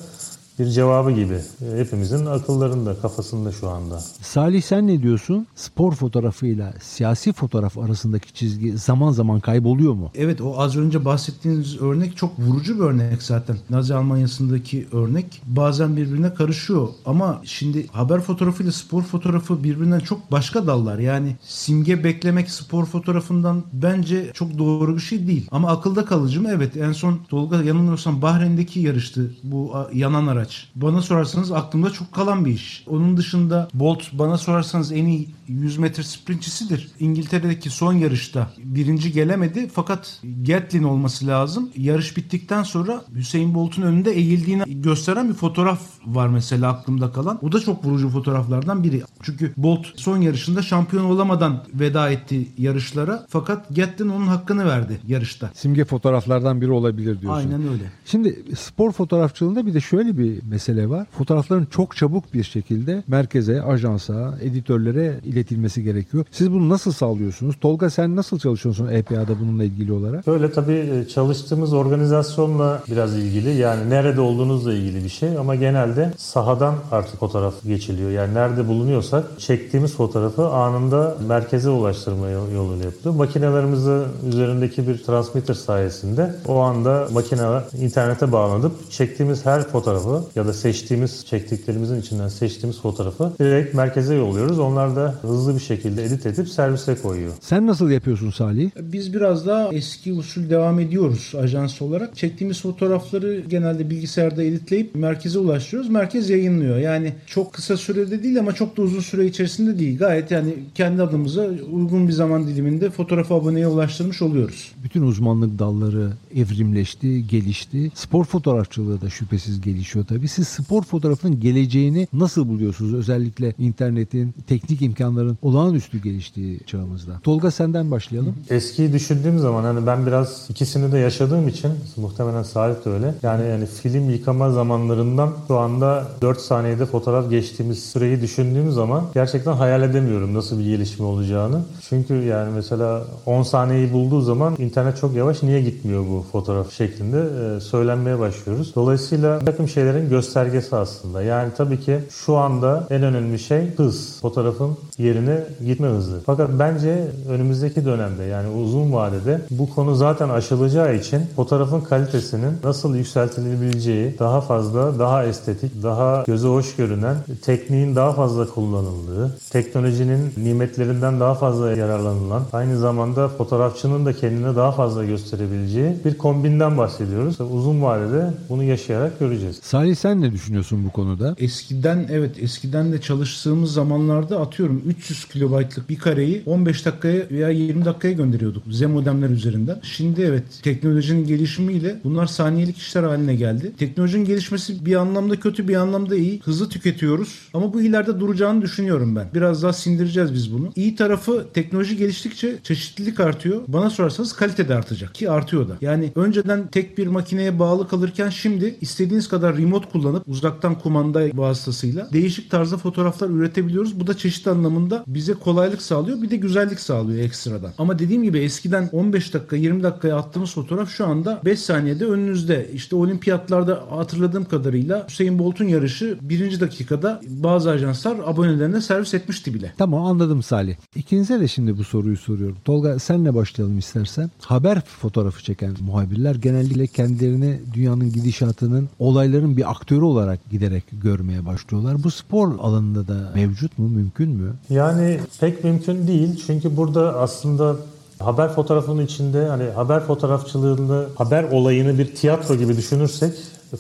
bir 0.60 0.66
cevabı 0.66 1.12
gibi. 1.12 1.34
E, 1.34 1.78
hepimizin 1.80 2.26
akıllarında, 2.26 2.96
kafasında 3.02 3.52
şu 3.52 3.70
anda. 3.70 4.00
Salih 4.22 4.62
sen 4.62 4.88
ne 4.88 5.04
diyorsun? 5.04 5.48
Spor 5.56 5.94
fotoğrafıyla 5.94 6.74
siyasi 6.82 7.34
fotoğraf 7.34 7.78
arasındaki 7.78 8.34
çizgi 8.34 8.78
zaman 8.78 9.12
zaman 9.12 9.40
kayboluyor 9.40 9.94
mu? 9.94 10.12
Evet 10.16 10.42
o 10.42 10.60
az 10.60 10.78
önce 10.78 11.06
bahsettiğiniz 11.06 11.82
örnek 11.82 12.18
çok 12.18 12.40
vurucu 12.40 12.76
bir 12.76 12.84
örnek 12.84 13.24
zaten. 13.24 13.58
Nazi 13.70 13.96
Almanya'sındaki 13.96 14.88
örnek 14.92 15.42
bazen 15.46 15.98
birbirine 15.98 16.34
karışıyor. 16.34 16.88
Ama 17.06 17.42
şimdi 17.44 17.88
haber 17.88 18.20
fotoğrafıyla 18.20 18.72
spor 18.72 19.04
fotoğrafı 19.04 19.64
birbirinden 19.64 20.00
çok 20.00 20.32
başka 20.32 20.68
dallar. 20.68 21.00
Yani 21.00 21.36
simge 21.42 22.04
beklemek 22.04 22.52
spor 22.52 22.86
fotoğrafından 22.86 23.64
bence 23.74 24.32
çok 24.34 24.58
doğru 24.58 24.96
bir 24.96 25.02
şey 25.02 25.28
değil. 25.28 25.48
Ama 25.52 25.70
akılda 25.70 26.06
kalıcı 26.06 26.42
mı? 26.42 26.50
Evet 26.52 26.78
en 26.78 26.92
son 26.92 27.20
Tolga 27.30 27.64
yanılmıyorsam 27.64 28.22
Bahreyn'deki 28.22 28.80
yarıştı 28.80 29.32
bu 29.44 29.74
yanan 29.94 30.28
araç 30.28 30.47
araç. 30.48 30.70
Bana 30.75 31.01
sorarsanız 31.01 31.51
aklımda 31.51 31.89
çok 31.89 32.12
kalan 32.12 32.46
bir 32.46 32.54
iş. 32.54 32.84
Onun 32.88 33.18
dışında 33.18 33.68
Bolt 33.74 34.04
bana 34.13 34.38
sorarsanız 34.38 34.92
en 34.92 35.06
iyi 35.06 35.30
100 35.48 35.77
metre 35.77 36.04
sprintçisidir. 36.04 36.89
İngiltere'deki 37.00 37.70
son 37.70 37.94
yarışta 37.94 38.51
birinci 38.58 39.12
gelemedi 39.12 39.70
fakat 39.74 40.22
Gatlin 40.48 40.84
olması 40.84 41.27
lazım. 41.27 41.70
Yarış 41.77 42.18
bittikten 42.18 42.63
sonra 42.63 43.01
Hüseyin 43.16 43.56
Bolt'un 43.56 43.82
önünde 43.82 44.12
eğildiğini 44.12 44.82
gösteren 44.82 45.30
bir 45.30 45.34
fotoğraf 45.34 45.80
var 46.06 46.27
mesela 46.27 46.72
aklımda 46.72 47.12
kalan. 47.12 47.39
O 47.42 47.51
da 47.51 47.60
çok 47.60 47.86
vurucu 47.86 48.10
fotoğraflardan 48.10 48.84
biri. 48.84 49.04
Çünkü 49.22 49.54
Bolt 49.58 49.86
son 49.96 50.22
yarışında 50.22 50.62
şampiyon 50.62 51.06
olamadan 51.06 51.63
veda 51.74 52.10
etti 52.10 52.48
yarışlara 52.58 53.25
fakat 53.30 53.75
Gatlin 53.75 54.10
onun 54.10 54.27
hakkını 54.27 54.66
verdi 54.66 55.00
yarışta. 55.08 55.51
Simge 55.54 55.86
fotoğraflardan 55.86 56.62
biri 56.62 56.72
olabilir 56.72 57.22
diyorsun. 57.22 57.39
Aynen 57.39 57.68
öyle. 57.68 57.84
Şimdi 58.06 58.44
spor 58.58 58.92
fotoğrafçılığında 58.92 59.66
bir 59.66 59.74
de 59.74 59.82
şöyle 59.82 60.18
bir 60.18 60.37
mesele 60.50 60.89
var. 60.89 61.08
Fotoğrafların 61.17 61.65
çok 61.65 61.96
çabuk 61.96 62.34
bir 62.34 62.44
şekilde 62.44 63.03
merkeze, 63.08 63.62
ajansa, 63.62 64.38
editörlere 64.41 65.20
iletilmesi 65.24 65.84
gerekiyor. 65.84 66.25
Siz 66.32 66.51
bunu 66.51 66.70
nasıl 66.70 66.91
sağlıyorsunuz? 66.91 67.56
Tolga 67.62 67.89
sen 67.89 68.15
nasıl 68.15 68.39
çalışıyorsun 68.39 68.88
EPA'da 68.88 69.39
bununla 69.39 69.63
ilgili 69.63 69.94
olarak? 69.94 70.27
Böyle 70.27 70.51
tabii 70.51 70.74
e, 70.74 71.08
çalıştığımız 71.08 71.74
organizasyonla 71.74 72.84
biraz 72.91 73.17
ilgili. 73.17 73.50
Yani 73.56 73.89
nerede 73.89 74.22
olduğunuzla 74.22 74.74
ilgili 74.74 75.03
bir 75.03 75.10
şey 75.10 75.38
ama 75.38 75.56
genelde 75.56 76.13
sahadan 76.17 76.75
artık 76.91 77.20
fotoğraf 77.20 77.63
geçiliyor. 77.63 78.12
Yani 78.12 78.34
nerede 78.34 78.67
bulunuyorsak 78.67 79.39
çektiğimiz 79.39 79.94
fotoğrafı 79.96 80.48
anında 80.48 81.17
merkeze 81.27 81.70
ulaştırma 81.70 82.29
yoluyla 82.29 82.86
yapılıyor. 82.86 83.15
Makinelerimizi 83.15 83.98
üzerindeki 84.27 84.88
bir 84.88 85.03
transmitter 85.03 85.53
sayesinde 85.53 86.36
o 86.48 86.60
anda 86.60 87.08
makineler 87.13 87.63
internete 87.82 88.32
bağlanıp 88.32 88.91
çektiğimiz 88.91 89.46
her 89.46 89.67
fotoğrafı 89.67 90.24
ya 90.36 90.48
da 90.48 90.53
seçtiğimiz 90.53 91.25
çektiklerimizin 91.25 92.01
içinden 92.01 92.27
seçtiğimiz 92.27 92.81
fotoğrafı 92.81 93.31
direkt 93.39 93.74
merkeze 93.74 94.15
yolluyoruz. 94.15 94.60
Onlar 94.60 94.96
da 94.96 95.15
hızlı 95.22 95.55
bir 95.55 95.60
şekilde 95.60 96.03
edit 96.03 96.25
edip 96.25 96.50
servise 96.50 96.96
koyuyor. 96.96 97.34
Sen 97.41 97.67
nasıl 97.67 97.89
yapıyorsun 97.89 98.31
Salih? 98.31 98.72
Biz 98.81 99.13
biraz 99.13 99.48
daha 99.48 99.69
eski 99.74 100.13
usul 100.13 100.50
devam 100.50 100.79
ediyoruz 100.79 101.34
ajans 101.38 101.81
olarak. 101.81 102.15
Çektiğimiz 102.17 102.62
fotoğrafları 102.62 103.43
genelde 103.50 103.89
bilgisayarda 103.89 104.43
editleyip 104.43 104.95
merkeze 104.95 105.39
ulaştırıyoruz. 105.39 105.89
Merkez 105.89 106.30
yayınlıyor. 106.30 106.78
Yani 106.78 107.13
çok 107.25 107.54
kısa 107.54 107.78
sürede 107.78 108.23
değil 108.23 108.39
ama 108.39 108.52
çok 108.52 108.78
da 108.78 108.82
uzun 108.82 108.99
süre 108.99 109.25
içerisinde 109.25 109.80
değil. 109.80 109.97
Gayet 109.97 110.32
yani 110.32 110.54
kendi 110.75 111.02
adımıza 111.04 111.47
uygun 111.71 112.08
bir 112.08 112.13
zaman 112.13 112.47
diliminde 112.47 112.89
fotoğrafı 112.89 113.34
aboneye 113.34 113.67
ulaştırmış 113.67 114.21
oluyoruz. 114.21 114.71
Bütün 114.84 115.02
uzmanlık 115.02 115.60
dalları 115.60 116.12
evrimleşti, 116.36 117.28
gelişti. 117.28 117.91
Spor 117.95 118.25
fotoğrafçılığı 118.25 119.02
da 119.02 119.10
şüphesiz 119.10 119.62
gelişiyor 119.62 120.06
tabii. 120.08 120.28
Siz 120.28 120.48
spor 120.48 120.84
fotoğrafının 120.84 121.39
geleceğini 121.39 122.08
nasıl 122.13 122.48
buluyorsunuz? 122.48 122.93
Özellikle 122.93 123.54
internetin, 123.60 124.34
teknik 124.48 124.82
imkanların 124.82 125.38
olağanüstü 125.41 126.02
geliştiği 126.02 126.60
çağımızda. 126.65 127.20
Tolga 127.24 127.52
senden 127.52 127.91
başlayalım. 127.91 128.36
Eskiyi 128.50 128.93
düşündüğüm 128.93 129.39
zaman 129.39 129.63
hani 129.63 129.88
ben 129.88 130.06
biraz 130.06 130.46
ikisini 130.50 130.91
de 130.91 130.98
yaşadığım 130.98 131.48
için 131.48 131.72
muhtemelen 131.98 132.43
Salih 132.43 132.86
de 132.86 132.89
öyle. 132.89 133.15
Yani 133.24 133.48
yani 133.50 133.65
film 133.65 134.10
yıkama 134.10 134.52
zamanlarından 134.52 135.34
şu 135.48 135.58
anda 135.58 136.08
4 136.22 136.41
saniyede 136.41 136.86
fotoğraf 136.86 137.30
geçtiğimiz 137.30 137.84
süreyi 137.84 138.22
düşündüğüm 138.22 138.72
zaman 138.72 139.04
gerçekten 139.13 139.54
hayal 139.54 139.84
edemiyorum 139.84 140.34
nasıl 140.34 140.60
bir 140.60 140.65
gelişme 140.65 141.06
olacağını. 141.06 141.62
Çünkü 141.89 142.13
yani 142.13 142.52
mesela 142.56 143.04
10 143.26 143.43
saniyeyi 143.43 143.93
bulduğu 143.93 144.22
zaman 144.22 144.56
internet 144.58 144.98
çok 144.98 145.15
yavaş 145.15 145.43
niye 145.43 145.62
gitmiyor 145.62 146.06
bu 146.10 146.26
fotoğraf 146.32 146.72
şeklinde 146.72 147.60
söylenmeye 147.60 148.20
başlıyoruz. 148.20 148.76
Dolayısıyla 148.76 149.41
bir 149.41 149.46
takım 149.46 149.67
şeylerin 149.97 150.10
göstergesi 150.10 150.75
aslında. 150.75 151.21
Yani 151.21 151.51
tabii 151.57 151.79
ki 151.79 151.99
şu 152.10 152.36
anda 152.36 152.88
en 152.89 153.03
önemli 153.03 153.39
şey 153.39 153.75
hız. 153.75 154.19
Fotoğrafın 154.21 154.77
yerine 154.97 155.43
gitme 155.65 155.88
hızı. 155.88 156.19
Fakat 156.25 156.49
bence 156.60 157.07
önümüzdeki 157.29 157.86
dönemde 157.86 158.23
yani 158.23 158.49
uzun 158.49 158.93
vadede 158.93 159.41
bu 159.51 159.69
konu 159.69 159.95
zaten 159.95 160.29
aşılacağı 160.29 160.95
için 160.95 161.21
fotoğrafın 161.36 161.81
kalitesinin 161.81 162.53
nasıl 162.63 162.95
yükseltilebileceği 162.95 164.19
daha 164.19 164.41
fazla, 164.41 164.99
daha 164.99 165.23
estetik, 165.23 165.83
daha 165.83 166.23
göze 166.27 166.47
hoş 166.47 166.75
görünen, 166.75 167.15
tekniğin 167.45 167.95
daha 167.95 168.12
fazla 168.13 168.47
kullanıldığı, 168.47 169.38
teknolojinin 169.49 170.33
nimetlerinden 170.38 171.19
daha 171.19 171.33
fazla 171.33 171.71
yararlanılan, 171.71 172.43
aynı 172.53 172.77
zamanda 172.77 173.27
fotoğrafçının 173.27 174.05
da 174.05 174.13
kendine 174.13 174.55
daha 174.55 174.71
fazla 174.71 175.05
gösterebileceği 175.05 175.95
bir 176.05 176.17
kombinden 176.17 176.77
bahsediyoruz. 176.77 177.41
Uzun 177.41 177.81
vadede 177.81 178.33
bunu 178.49 178.63
yaşayarak 178.63 179.19
göreceğiz. 179.19 179.60
Salih 179.88 179.95
sen 179.95 180.21
ne 180.21 180.32
düşünüyorsun 180.32 180.86
bu 180.86 180.89
konuda? 180.89 181.36
Eskiden 181.38 182.08
evet 182.12 182.43
eskiden 182.43 182.91
de 182.91 183.02
çalıştığımız 183.02 183.73
zamanlarda 183.73 184.39
atıyorum 184.39 184.84
300 184.86 185.26
kilobaytlık 185.26 185.89
bir 185.89 185.97
kareyi 185.97 186.43
15 186.45 186.86
dakikaya 186.86 187.30
veya 187.32 187.50
20 187.50 187.86
dakikaya 187.86 188.13
gönderiyorduk 188.13 188.63
Z 188.71 188.82
modemler 188.82 189.30
üzerinden. 189.30 189.80
Şimdi 189.84 190.21
evet 190.21 190.43
teknolojinin 190.63 191.28
gelişimiyle 191.28 192.00
bunlar 192.04 192.26
saniyelik 192.26 192.78
işler 192.78 193.04
haline 193.04 193.36
geldi. 193.36 193.71
Teknolojinin 193.78 194.26
gelişmesi 194.26 194.86
bir 194.86 194.95
anlamda 194.95 195.39
kötü 195.39 195.67
bir 195.67 195.76
anlamda 195.76 196.15
iyi. 196.15 196.39
Hızlı 196.43 196.69
tüketiyoruz 196.69 197.50
ama 197.54 197.73
bu 197.73 197.82
ileride 197.82 198.19
duracağını 198.19 198.62
düşünüyorum 198.62 199.15
ben. 199.15 199.28
Biraz 199.34 199.63
daha 199.63 199.73
sindireceğiz 199.73 200.34
biz 200.34 200.54
bunu. 200.54 200.71
İyi 200.76 200.95
tarafı 200.95 201.47
teknoloji 201.54 201.97
geliştikçe 201.97 202.56
çeşitlilik 202.63 203.19
artıyor. 203.19 203.62
Bana 203.67 203.89
sorarsanız 203.89 204.34
kalite 204.34 204.69
de 204.69 204.76
artacak 204.76 205.15
ki 205.15 205.32
artıyor 205.32 205.69
da. 205.69 205.78
Yani 205.82 206.12
önceden 206.15 206.67
tek 206.67 206.97
bir 206.97 207.08
makineye 207.08 207.60
bağlı 207.60 207.88
kalırken 207.88 208.30
şimdi 208.30 208.76
istediğiniz 208.82 209.28
kadar 209.28 209.58
remote 209.58 209.77
kullanıp 209.86 210.28
uzaktan 210.28 210.80
kumanda 210.80 211.22
vasıtasıyla 211.34 212.10
değişik 212.13 212.52
tarzda 212.52 212.78
fotoğraflar 212.78 213.30
üretebiliyoruz. 213.30 214.00
Bu 214.00 214.08
da 214.08 214.18
çeşit 214.18 214.48
anlamında 214.48 215.04
bize 215.08 215.34
kolaylık 215.34 215.82
sağlıyor. 215.82 216.22
Bir 216.22 216.30
de 216.30 216.36
güzellik 216.36 216.80
sağlıyor 216.80 217.24
ekstradan. 217.24 217.72
Ama 217.78 218.00
dediğim 218.00 218.24
gibi 218.24 218.40
eskiden 218.40 218.90
15 218.92 219.34
dakika 219.34 219.56
20 219.56 219.84
dakikaya 219.84 220.18
attığımız 220.18 220.54
fotoğraf 220.54 220.90
şu 220.90 221.06
anda 221.08 221.42
5 221.46 221.60
saniyede 221.60 222.06
önünüzde. 222.06 222.70
İşte 222.74 222.96
olimpiyatlarda 222.96 223.84
hatırladığım 223.90 224.46
kadarıyla 224.46 225.08
Hüseyin 225.10 225.40
Bolt'un 225.40 225.66
yarışı 225.66 226.18
birinci 226.22 226.60
dakikada 226.60 227.22
bazı 227.28 227.70
ajanslar 227.70 228.18
abonelerine 228.26 228.82
servis 228.82 229.13
etmişti 229.13 229.54
bile. 229.54 229.74
Tamam 229.78 230.06
anladım 230.06 230.44
Salih. 230.44 230.76
İkinize 230.96 231.40
de 231.40 231.48
şimdi 231.48 231.78
bu 231.78 231.84
soruyu 231.84 232.18
soruyorum. 232.18 232.58
Tolga 232.66 233.00
senle 233.00 233.36
başlayalım 233.36 233.78
istersen. 233.78 234.32
Haber 234.42 234.82
fotoğrafı 234.82 235.44
çeken 235.44 235.76
muhabirler 235.82 236.36
genellikle 236.36 236.88
kendilerini 236.88 237.60
dünyanın 237.74 238.12
gidişatının 238.12 238.90
olayların 239.00 239.58
bir 239.58 239.66
aktörü 239.67 240.01
olarak 240.01 240.49
giderek 240.49 240.84
görmeye 240.91 241.45
başlıyorlar. 241.45 242.03
Bu 242.03 242.12
spor 242.12 242.60
alanında 242.60 243.08
da 243.08 243.32
mevcut 243.36 243.80
mu, 243.80 243.89
mümkün 243.89 244.30
mü? 244.30 244.53
Yani 244.69 245.19
pek 245.39 245.63
mümkün 245.63 246.08
değil. 246.08 246.43
Çünkü 246.47 246.77
burada 246.77 247.19
aslında 247.19 247.75
haber 248.19 248.53
fotoğrafının 248.53 249.06
içinde 249.06 249.47
hani 249.47 249.69
haber 249.69 250.03
fotoğrafçılığını, 250.03 251.06
haber 251.15 251.43
olayını 251.43 251.97
bir 251.97 252.15
tiyatro 252.15 252.56
gibi 252.56 252.77
düşünürsek 252.77 253.34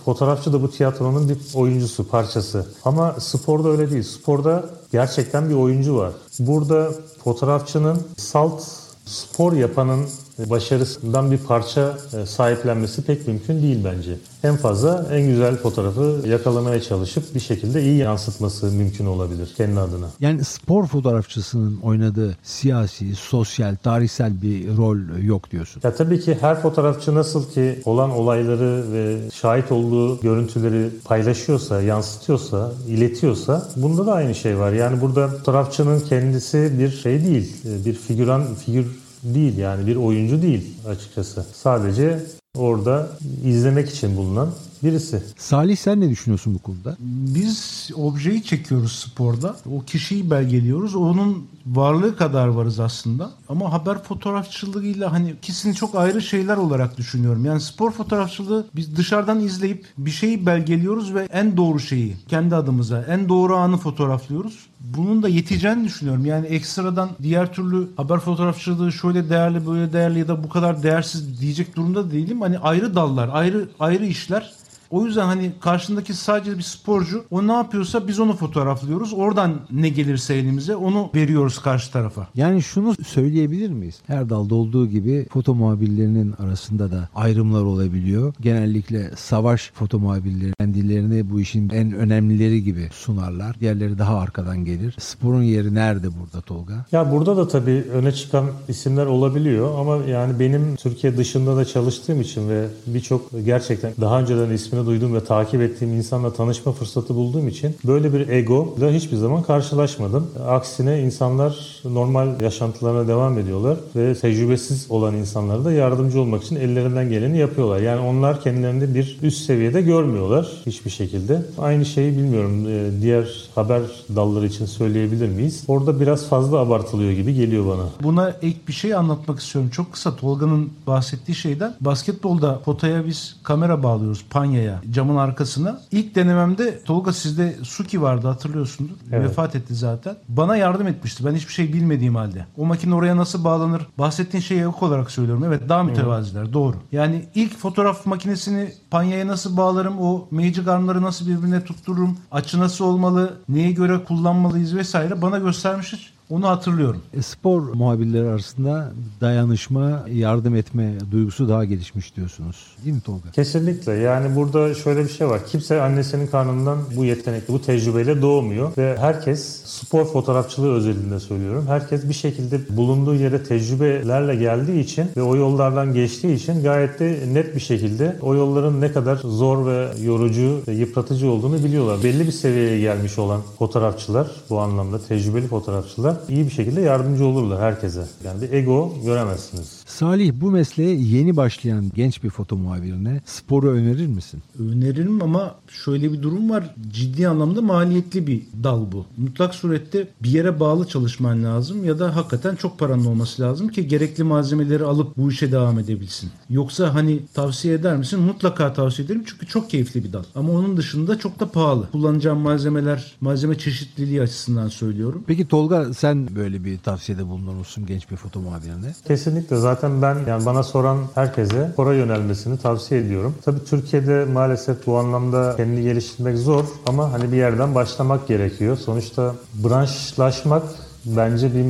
fotoğrafçı 0.05 0.53
da 0.53 0.61
bu 0.61 0.71
tiyatronun 0.71 1.29
bir 1.29 1.37
oyuncusu, 1.53 2.07
parçası. 2.07 2.65
Ama 2.85 3.15
sporda 3.19 3.69
öyle 3.69 3.91
değil. 3.91 4.03
Sporda 4.03 4.65
gerçekten 4.91 5.49
bir 5.49 5.55
oyuncu 5.55 5.97
var. 5.97 6.11
Burada 6.39 6.91
fotoğrafçının 7.23 8.01
salt 8.17 8.63
spor 9.05 9.53
yapanın 9.53 10.05
başarısından 10.45 11.31
bir 11.31 11.37
parça 11.37 11.97
e, 12.13 12.25
sahiplenmesi 12.25 13.01
pek 13.01 13.27
mümkün 13.27 13.61
değil 13.61 13.79
bence. 13.83 14.17
En 14.43 14.55
fazla 14.57 15.07
en 15.11 15.27
güzel 15.27 15.55
fotoğrafı 15.55 16.21
yakalamaya 16.27 16.81
çalışıp 16.81 17.35
bir 17.35 17.39
şekilde 17.39 17.83
iyi 17.83 17.97
yansıtması 17.97 18.65
mümkün 18.65 19.05
olabilir 19.05 19.53
kendi 19.57 19.79
adına. 19.79 20.07
Yani 20.19 20.43
spor 20.43 20.87
fotoğrafçısının 20.87 21.79
oynadığı 21.81 22.37
siyasi, 22.43 23.15
sosyal, 23.15 23.75
tarihsel 23.75 24.41
bir 24.41 24.77
rol 24.77 24.97
yok 25.23 25.51
diyorsun. 25.51 25.81
Ya 25.83 25.95
tabii 25.95 26.19
ki 26.19 26.37
her 26.41 26.61
fotoğrafçı 26.61 27.15
nasıl 27.15 27.49
ki 27.51 27.81
olan 27.85 28.11
olayları 28.11 28.91
ve 28.91 29.17
şahit 29.33 29.71
olduğu 29.71 30.21
görüntüleri 30.21 30.89
paylaşıyorsa, 31.05 31.81
yansıtıyorsa, 31.81 32.71
iletiyorsa 32.87 33.69
bunda 33.75 34.05
da 34.05 34.13
aynı 34.13 34.35
şey 34.35 34.57
var. 34.57 34.71
Yani 34.71 35.01
burada 35.01 35.27
fotoğrafçının 35.27 35.99
kendisi 35.99 36.79
bir 36.79 36.89
şey 36.89 37.23
değil, 37.25 37.55
bir 37.85 37.93
figüran 37.93 38.55
figür 38.55 38.87
değil 39.35 39.57
yani 39.57 39.87
bir 39.87 39.95
oyuncu 39.95 40.41
değil 40.41 40.73
açıkçası. 40.87 41.45
Sadece 41.53 42.25
orada 42.57 43.09
izlemek 43.45 43.89
için 43.89 44.17
bulunan 44.17 44.49
birisi. 44.83 45.23
Salih 45.37 45.77
sen 45.77 46.01
ne 46.01 46.09
düşünüyorsun 46.09 46.53
bu 46.53 46.59
konuda? 46.59 46.97
Biz 46.99 47.89
objeyi 47.95 48.43
çekiyoruz 48.43 48.91
sporda. 48.91 49.55
O 49.75 49.81
kişiyi 49.81 50.31
belgeliyoruz. 50.31 50.95
Onun 50.95 51.47
varlığı 51.65 52.17
kadar 52.17 52.47
varız 52.47 52.79
aslında. 52.79 53.31
Ama 53.49 53.73
haber 53.73 54.03
fotoğrafçılığıyla 54.03 55.11
hani 55.11 55.31
ikisini 55.31 55.75
çok 55.75 55.95
ayrı 55.95 56.21
şeyler 56.21 56.57
olarak 56.57 56.97
düşünüyorum. 56.97 57.45
Yani 57.45 57.61
spor 57.61 57.91
fotoğrafçılığı 57.91 58.65
biz 58.75 58.97
dışarıdan 58.97 59.39
izleyip 59.39 59.85
bir 59.97 60.11
şeyi 60.11 60.45
belgeliyoruz 60.45 61.13
ve 61.13 61.27
en 61.31 61.57
doğru 61.57 61.79
şeyi 61.79 62.15
kendi 62.27 62.55
adımıza 62.55 63.01
en 63.03 63.29
doğru 63.29 63.55
anı 63.55 63.77
fotoğraflıyoruz. 63.77 64.67
Bunun 64.79 65.23
da 65.23 65.29
yeteceğini 65.29 65.85
düşünüyorum. 65.85 66.25
Yani 66.25 66.47
ekstradan 66.47 67.09
diğer 67.21 67.53
türlü 67.53 67.87
haber 67.97 68.19
fotoğrafçılığı 68.19 68.91
şöyle 68.91 69.29
değerli 69.29 69.67
böyle 69.67 69.93
değerli 69.93 70.19
ya 70.19 70.27
da 70.27 70.43
bu 70.43 70.49
kadar 70.49 70.83
değersiz 70.83 71.41
diyecek 71.41 71.75
durumda 71.75 72.11
değilim. 72.11 72.41
Hani 72.41 72.59
ayrı 72.59 72.95
dallar, 72.95 73.29
ayrı 73.33 73.69
ayrı 73.79 74.05
işler. 74.05 74.53
O 74.91 75.05
yüzden 75.05 75.25
hani 75.25 75.51
karşındaki 75.59 76.13
sadece 76.13 76.57
bir 76.57 76.63
sporcu 76.63 77.25
o 77.31 77.47
ne 77.47 77.53
yapıyorsa 77.53 78.07
biz 78.07 78.19
onu 78.19 78.33
fotoğraflıyoruz. 78.33 79.13
Oradan 79.13 79.53
ne 79.71 79.89
gelirse 79.89 80.33
elimize 80.35 80.75
onu 80.75 81.09
veriyoruz 81.15 81.59
karşı 81.59 81.91
tarafa. 81.91 82.27
Yani 82.35 82.61
şunu 82.61 82.95
söyleyebilir 83.07 83.69
miyiz? 83.69 83.95
Her 84.07 84.29
dalda 84.29 84.55
olduğu 84.55 84.87
gibi 84.87 85.27
foto 85.31 85.55
muhabirlerinin 85.55 86.33
arasında 86.39 86.91
da 86.91 87.09
ayrımlar 87.15 87.63
olabiliyor. 87.63 88.33
Genellikle 88.41 89.11
savaş 89.15 89.71
foto 89.73 89.99
muhabirleri 89.99 90.53
kendilerini 90.59 91.29
bu 91.29 91.39
işin 91.39 91.69
en 91.69 91.91
önemlileri 91.91 92.63
gibi 92.63 92.89
sunarlar. 92.93 93.59
Diğerleri 93.59 93.97
daha 93.97 94.19
arkadan 94.19 94.65
gelir. 94.65 94.95
Sporun 94.99 95.43
yeri 95.43 95.75
nerede 95.75 96.07
burada 96.19 96.41
Tolga? 96.41 96.85
Ya 96.91 97.11
burada 97.11 97.37
da 97.37 97.47
tabii 97.47 97.83
öne 97.93 98.11
çıkan 98.11 98.45
isimler 98.67 99.05
olabiliyor 99.05 99.79
ama 99.79 99.97
yani 100.05 100.39
benim 100.39 100.75
Türkiye 100.75 101.17
dışında 101.17 101.57
da 101.57 101.65
çalıştığım 101.65 102.21
için 102.21 102.49
ve 102.49 102.67
birçok 102.87 103.31
gerçekten 103.45 103.91
daha 104.01 104.21
önceden 104.21 104.49
ismi 104.49 104.76
ismini 104.77 104.85
duyduğum 104.85 105.13
ve 105.13 105.23
takip 105.23 105.61
ettiğim 105.61 105.93
insanla 105.93 106.33
tanışma 106.33 106.71
fırsatı 106.71 107.15
bulduğum 107.15 107.47
için 107.47 107.75
böyle 107.83 108.13
bir 108.13 108.27
ego 108.27 108.75
ile 108.77 108.93
hiçbir 108.93 109.17
zaman 109.17 109.43
karşılaşmadım. 109.43 110.27
Aksine 110.47 110.99
insanlar 111.01 111.81
normal 111.85 112.41
yaşantılarına 112.41 113.07
devam 113.07 113.39
ediyorlar 113.39 113.77
ve 113.95 114.13
tecrübesiz 114.13 114.85
olan 114.89 115.15
insanlara 115.15 115.65
da 115.65 115.71
yardımcı 115.71 116.21
olmak 116.21 116.43
için 116.43 116.55
ellerinden 116.55 117.09
geleni 117.09 117.37
yapıyorlar. 117.37 117.79
Yani 117.79 118.01
onlar 118.01 118.41
kendilerini 118.41 118.95
bir 118.95 119.17
üst 119.21 119.45
seviyede 119.45 119.81
görmüyorlar 119.81 120.47
hiçbir 120.65 120.89
şekilde. 120.89 121.41
Aynı 121.57 121.85
şeyi 121.85 122.17
bilmiyorum 122.17 122.67
e, 122.67 123.01
diğer 123.01 123.49
haber 123.55 123.81
dalları 124.15 124.45
için 124.45 124.65
söyleyebilir 124.65 125.29
miyiz? 125.29 125.63
Orada 125.67 125.99
biraz 125.99 126.29
fazla 126.29 126.57
abartılıyor 126.57 127.11
gibi 127.11 127.33
geliyor 127.33 127.65
bana. 127.67 127.89
Buna 128.03 128.29
ek 128.29 128.57
bir 128.67 128.73
şey 128.73 128.93
anlatmak 128.93 129.39
istiyorum. 129.39 129.71
Çok 129.73 129.93
kısa 129.93 130.15
Tolga'nın 130.15 130.69
bahsettiği 130.87 131.35
şeyden. 131.35 131.75
Basketbolda 131.81 132.59
potaya 132.65 133.05
biz 133.05 133.35
kamera 133.43 133.83
bağlıyoruz 133.83 134.25
panyaya 134.29 134.66
arkaya, 134.73 134.93
camın 134.93 135.15
arkasına. 135.17 135.79
İlk 135.91 136.15
denememde 136.15 136.83
Tolga 136.83 137.13
sizde 137.13 137.55
Suki 137.63 138.01
vardı 138.01 138.27
hatırlıyorsunuz. 138.27 138.91
Evet. 139.11 139.29
Vefat 139.29 139.55
etti 139.55 139.75
zaten. 139.75 140.15
Bana 140.29 140.57
yardım 140.57 140.87
etmişti. 140.87 141.25
Ben 141.25 141.35
hiçbir 141.35 141.53
şey 141.53 141.73
bilmediğim 141.73 142.15
halde. 142.15 142.45
O 142.57 142.65
makine 142.65 142.95
oraya 142.95 143.17
nasıl 143.17 143.43
bağlanır? 143.43 143.87
Bahsettiğin 143.97 144.41
şeye 144.41 144.61
yok 144.61 144.83
olarak 144.83 145.11
söylüyorum. 145.11 145.43
Evet 145.43 145.69
daha 145.69 145.83
mütevaziler. 145.83 146.53
Doğru. 146.53 146.75
Yani 146.91 147.25
ilk 147.35 147.57
fotoğraf 147.57 148.05
makinesini 148.05 148.73
panyaya 148.91 149.27
nasıl 149.27 149.57
bağlarım? 149.57 149.99
O 149.99 150.27
magic 150.31 150.71
armları 150.71 151.01
nasıl 151.01 151.27
birbirine 151.27 151.63
tuttururum? 151.63 152.17
Açı 152.31 152.59
nasıl 152.59 152.85
olmalı? 152.85 153.33
Neye 153.49 153.71
göre 153.71 154.03
kullanmalıyız 154.03 154.75
vesaire 154.75 155.21
bana 155.21 155.37
göstermiştir. 155.37 156.16
Onu 156.29 156.47
hatırlıyorum. 156.47 157.01
E, 157.13 157.21
spor 157.21 157.61
muhabirleri 157.61 158.29
arasında 158.29 158.91
dayanışma, 159.21 160.05
yardım 160.11 160.55
etme 160.55 160.93
duygusu 161.11 161.49
daha 161.49 161.65
gelişmiş 161.65 162.15
diyorsunuz. 162.15 162.55
Değil 162.83 162.95
mi 162.95 163.01
Tolga? 163.01 163.31
Kesinlikle. 163.31 163.93
Yani 163.93 164.35
burada 164.35 164.73
şöyle 164.73 165.03
bir 165.03 165.09
şey 165.09 165.27
var. 165.27 165.41
Kimse 165.45 165.81
annesinin 165.81 166.27
karnından 166.27 166.77
bu 166.95 167.05
yetenekli, 167.05 167.53
bu 167.53 167.61
tecrübeyle 167.61 168.21
doğmuyor. 168.21 168.77
Ve 168.77 168.97
herkes 168.99 169.61
spor 169.65 170.05
fotoğrafçılığı 170.05 170.73
özelinde 170.73 171.19
söylüyorum. 171.19 171.65
Herkes 171.67 172.09
bir 172.09 172.13
şekilde 172.13 172.77
bulunduğu 172.77 173.15
yere 173.15 173.43
tecrübelerle 173.43 174.35
geldiği 174.35 174.79
için 174.79 175.11
ve 175.17 175.21
o 175.21 175.35
yollardan 175.35 175.93
geçtiği 175.93 176.35
için 176.35 176.63
gayet 176.63 176.99
de 176.99 177.19
net 177.33 177.55
bir 177.55 177.59
şekilde 177.59 178.17
o 178.21 178.35
yolların 178.35 178.81
ne 178.81 178.91
kadar 178.91 179.15
zor 179.15 179.65
ve 179.65 179.87
yorucu 180.03 180.61
ve 180.67 180.73
yıpratıcı 180.73 181.31
olduğunu 181.31 181.63
biliyorlar. 181.63 182.03
Belli 182.03 182.27
bir 182.27 182.31
seviyeye 182.31 182.79
gelmiş 182.79 183.19
olan 183.19 183.41
fotoğrafçılar 183.59 184.27
bu 184.49 184.59
anlamda 184.59 184.99
tecrübeli 184.99 185.47
fotoğrafçılar 185.47 186.16
iyi 186.29 186.45
bir 186.45 186.51
şekilde 186.51 186.81
yardımcı 186.81 187.25
olurlar 187.25 187.61
herkese. 187.61 188.03
Yani 188.25 188.41
bir 188.41 188.51
ego 188.51 188.93
göremezsiniz. 189.05 189.77
Salih 189.85 190.33
bu 190.35 190.51
mesleğe 190.51 190.95
yeni 190.95 191.37
başlayan 191.37 191.91
genç 191.95 192.23
bir 192.23 192.29
foto 192.29 192.57
muhabirine 192.57 193.21
sporu 193.25 193.69
önerir 193.71 194.07
misin? 194.07 194.43
Öneririm 194.59 195.21
ama 195.21 195.55
şöyle 195.67 196.13
bir 196.13 196.21
durum 196.21 196.49
var. 196.49 196.75
Ciddi 196.89 197.27
anlamda 197.27 197.61
maliyetli 197.61 198.27
bir 198.27 198.41
dal 198.63 198.91
bu. 198.91 199.05
Mutlak 199.17 199.55
surette 199.55 200.07
bir 200.23 200.29
yere 200.29 200.59
bağlı 200.59 200.87
çalışman 200.87 201.43
lazım 201.43 201.85
ya 201.85 201.99
da 201.99 202.15
hakikaten 202.15 202.55
çok 202.55 202.79
paranın 202.79 203.05
olması 203.05 203.41
lazım 203.41 203.67
ki 203.67 203.87
gerekli 203.87 204.23
malzemeleri 204.23 204.83
alıp 204.83 205.17
bu 205.17 205.31
işe 205.31 205.51
devam 205.51 205.79
edebilsin. 205.79 206.29
Yoksa 206.49 206.93
hani 206.93 207.19
tavsiye 207.33 207.73
eder 207.73 207.97
misin? 207.97 208.19
Mutlaka 208.19 208.73
tavsiye 208.73 209.05
ederim 209.05 209.23
çünkü 209.25 209.47
çok 209.47 209.69
keyifli 209.69 210.03
bir 210.03 210.13
dal. 210.13 210.23
Ama 210.35 210.53
onun 210.53 210.77
dışında 210.77 211.19
çok 211.19 211.39
da 211.39 211.51
pahalı. 211.51 211.91
Kullanacağım 211.91 212.39
malzemeler, 212.39 213.15
malzeme 213.21 213.57
çeşitliliği 213.57 214.21
açısından 214.21 214.67
söylüyorum. 214.67 215.23
Peki 215.27 215.47
Tolga 215.47 215.93
sen 215.93 216.06
böyle 216.15 216.63
bir 216.63 216.79
tavsiyede 216.79 217.27
bulunur 217.27 217.53
musun 217.53 217.85
genç 217.85 218.11
bir 218.11 218.15
foto 218.15 218.39
muhabirine? 218.39 218.95
Kesinlikle. 219.07 219.55
Zaten 219.55 220.01
ben 220.01 220.17
yani 220.27 220.45
bana 220.45 220.63
soran 220.63 220.97
herkese 221.15 221.69
spora 221.73 221.93
yönelmesini 221.93 222.57
tavsiye 222.57 223.01
ediyorum. 223.01 223.35
Tabii 223.45 223.65
Türkiye'de 223.65 224.25
maalesef 224.25 224.87
bu 224.87 224.97
anlamda 224.97 225.53
kendini 225.57 225.83
geliştirmek 225.83 226.37
zor 226.37 226.65
ama 226.85 227.11
hani 227.11 227.31
bir 227.31 227.37
yerden 227.37 227.75
başlamak 227.75 228.27
gerekiyor. 228.27 228.77
Sonuçta 228.77 229.35
branşlaşmak 229.63 230.63
bence 231.05 231.51
bir, 231.55 231.65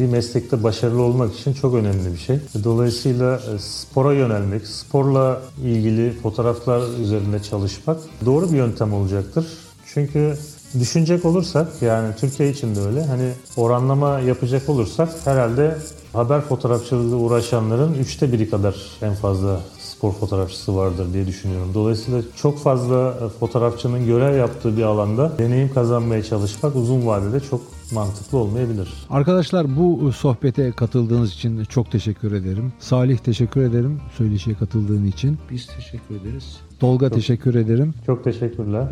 bir 0.00 0.06
meslekte 0.06 0.62
başarılı 0.62 1.02
olmak 1.02 1.34
için 1.34 1.52
çok 1.52 1.74
önemli 1.74 2.12
bir 2.12 2.18
şey. 2.18 2.40
Dolayısıyla 2.64 3.36
e, 3.36 3.58
spora 3.58 4.12
yönelmek, 4.12 4.66
sporla 4.66 5.42
ilgili 5.64 6.12
fotoğraflar 6.12 6.98
üzerinde 7.00 7.42
çalışmak 7.42 7.98
doğru 8.26 8.52
bir 8.52 8.56
yöntem 8.56 8.94
olacaktır. 8.94 9.46
Çünkü 9.86 10.36
Düşünecek 10.80 11.24
olursak 11.24 11.68
yani 11.82 12.14
Türkiye 12.20 12.50
için 12.50 12.76
de 12.76 12.80
öyle 12.80 13.04
hani 13.04 13.30
oranlama 13.56 14.20
yapacak 14.20 14.68
olursak 14.68 15.08
herhalde 15.24 15.76
haber 16.12 16.40
fotoğrafçılığı 16.40 17.16
uğraşanların 17.16 17.94
üçte 17.94 18.32
biri 18.32 18.50
kadar 18.50 18.76
en 19.02 19.14
fazla 19.14 19.60
spor 19.78 20.12
fotoğrafçısı 20.12 20.76
vardır 20.76 21.12
diye 21.12 21.26
düşünüyorum. 21.26 21.70
Dolayısıyla 21.74 22.22
çok 22.36 22.58
fazla 22.58 23.14
fotoğrafçının 23.40 24.06
görev 24.06 24.36
yaptığı 24.36 24.76
bir 24.76 24.82
alanda 24.82 25.38
deneyim 25.38 25.74
kazanmaya 25.74 26.22
çalışmak 26.22 26.76
uzun 26.76 27.06
vadede 27.06 27.40
çok 27.40 27.60
mantıklı 27.92 28.38
olmayabilir. 28.38 28.88
Arkadaşlar 29.10 29.76
bu 29.76 30.12
sohbete 30.12 30.72
katıldığınız 30.72 31.32
için 31.32 31.64
çok 31.64 31.90
teşekkür 31.90 32.32
ederim. 32.32 32.72
Salih 32.78 33.18
teşekkür 33.18 33.62
ederim 33.62 34.00
söyleşiye 34.18 34.56
katıldığın 34.56 35.06
için. 35.06 35.38
Biz 35.50 35.66
teşekkür 35.66 36.14
ederiz. 36.14 36.56
Tolga 36.80 37.08
çok, 37.08 37.14
teşekkür 37.14 37.54
ederim. 37.54 37.94
Çok 38.06 38.24
teşekkürler. 38.24 38.86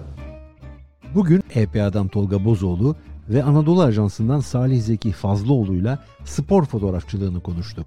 Bugün 1.15 1.43
EPA'dan 1.55 2.09
Tolga 2.09 2.45
Bozoğlu 2.45 2.97
ve 3.29 3.43
Anadolu 3.43 3.83
Ajansı'ndan 3.83 4.41
Salih 4.41 4.83
Zeki 4.83 5.13
Fazlıoğlu'yla 5.13 5.99
spor 6.25 6.65
fotoğrafçılığını 6.65 7.41
konuştuk. 7.41 7.87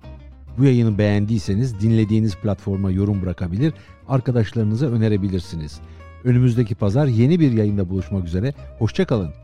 Bu 0.58 0.64
yayını 0.64 0.98
beğendiyseniz 0.98 1.82
dinlediğiniz 1.82 2.36
platforma 2.36 2.92
yorum 2.92 3.22
bırakabilir, 3.22 3.74
arkadaşlarınıza 4.08 4.86
önerebilirsiniz. 4.86 5.80
Önümüzdeki 6.24 6.76
pazar 6.76 7.08
yeni 7.08 7.40
bir 7.40 7.52
yayında 7.52 7.90
buluşmak 7.90 8.26
üzere, 8.26 8.54
hoşçakalın. 8.80 9.43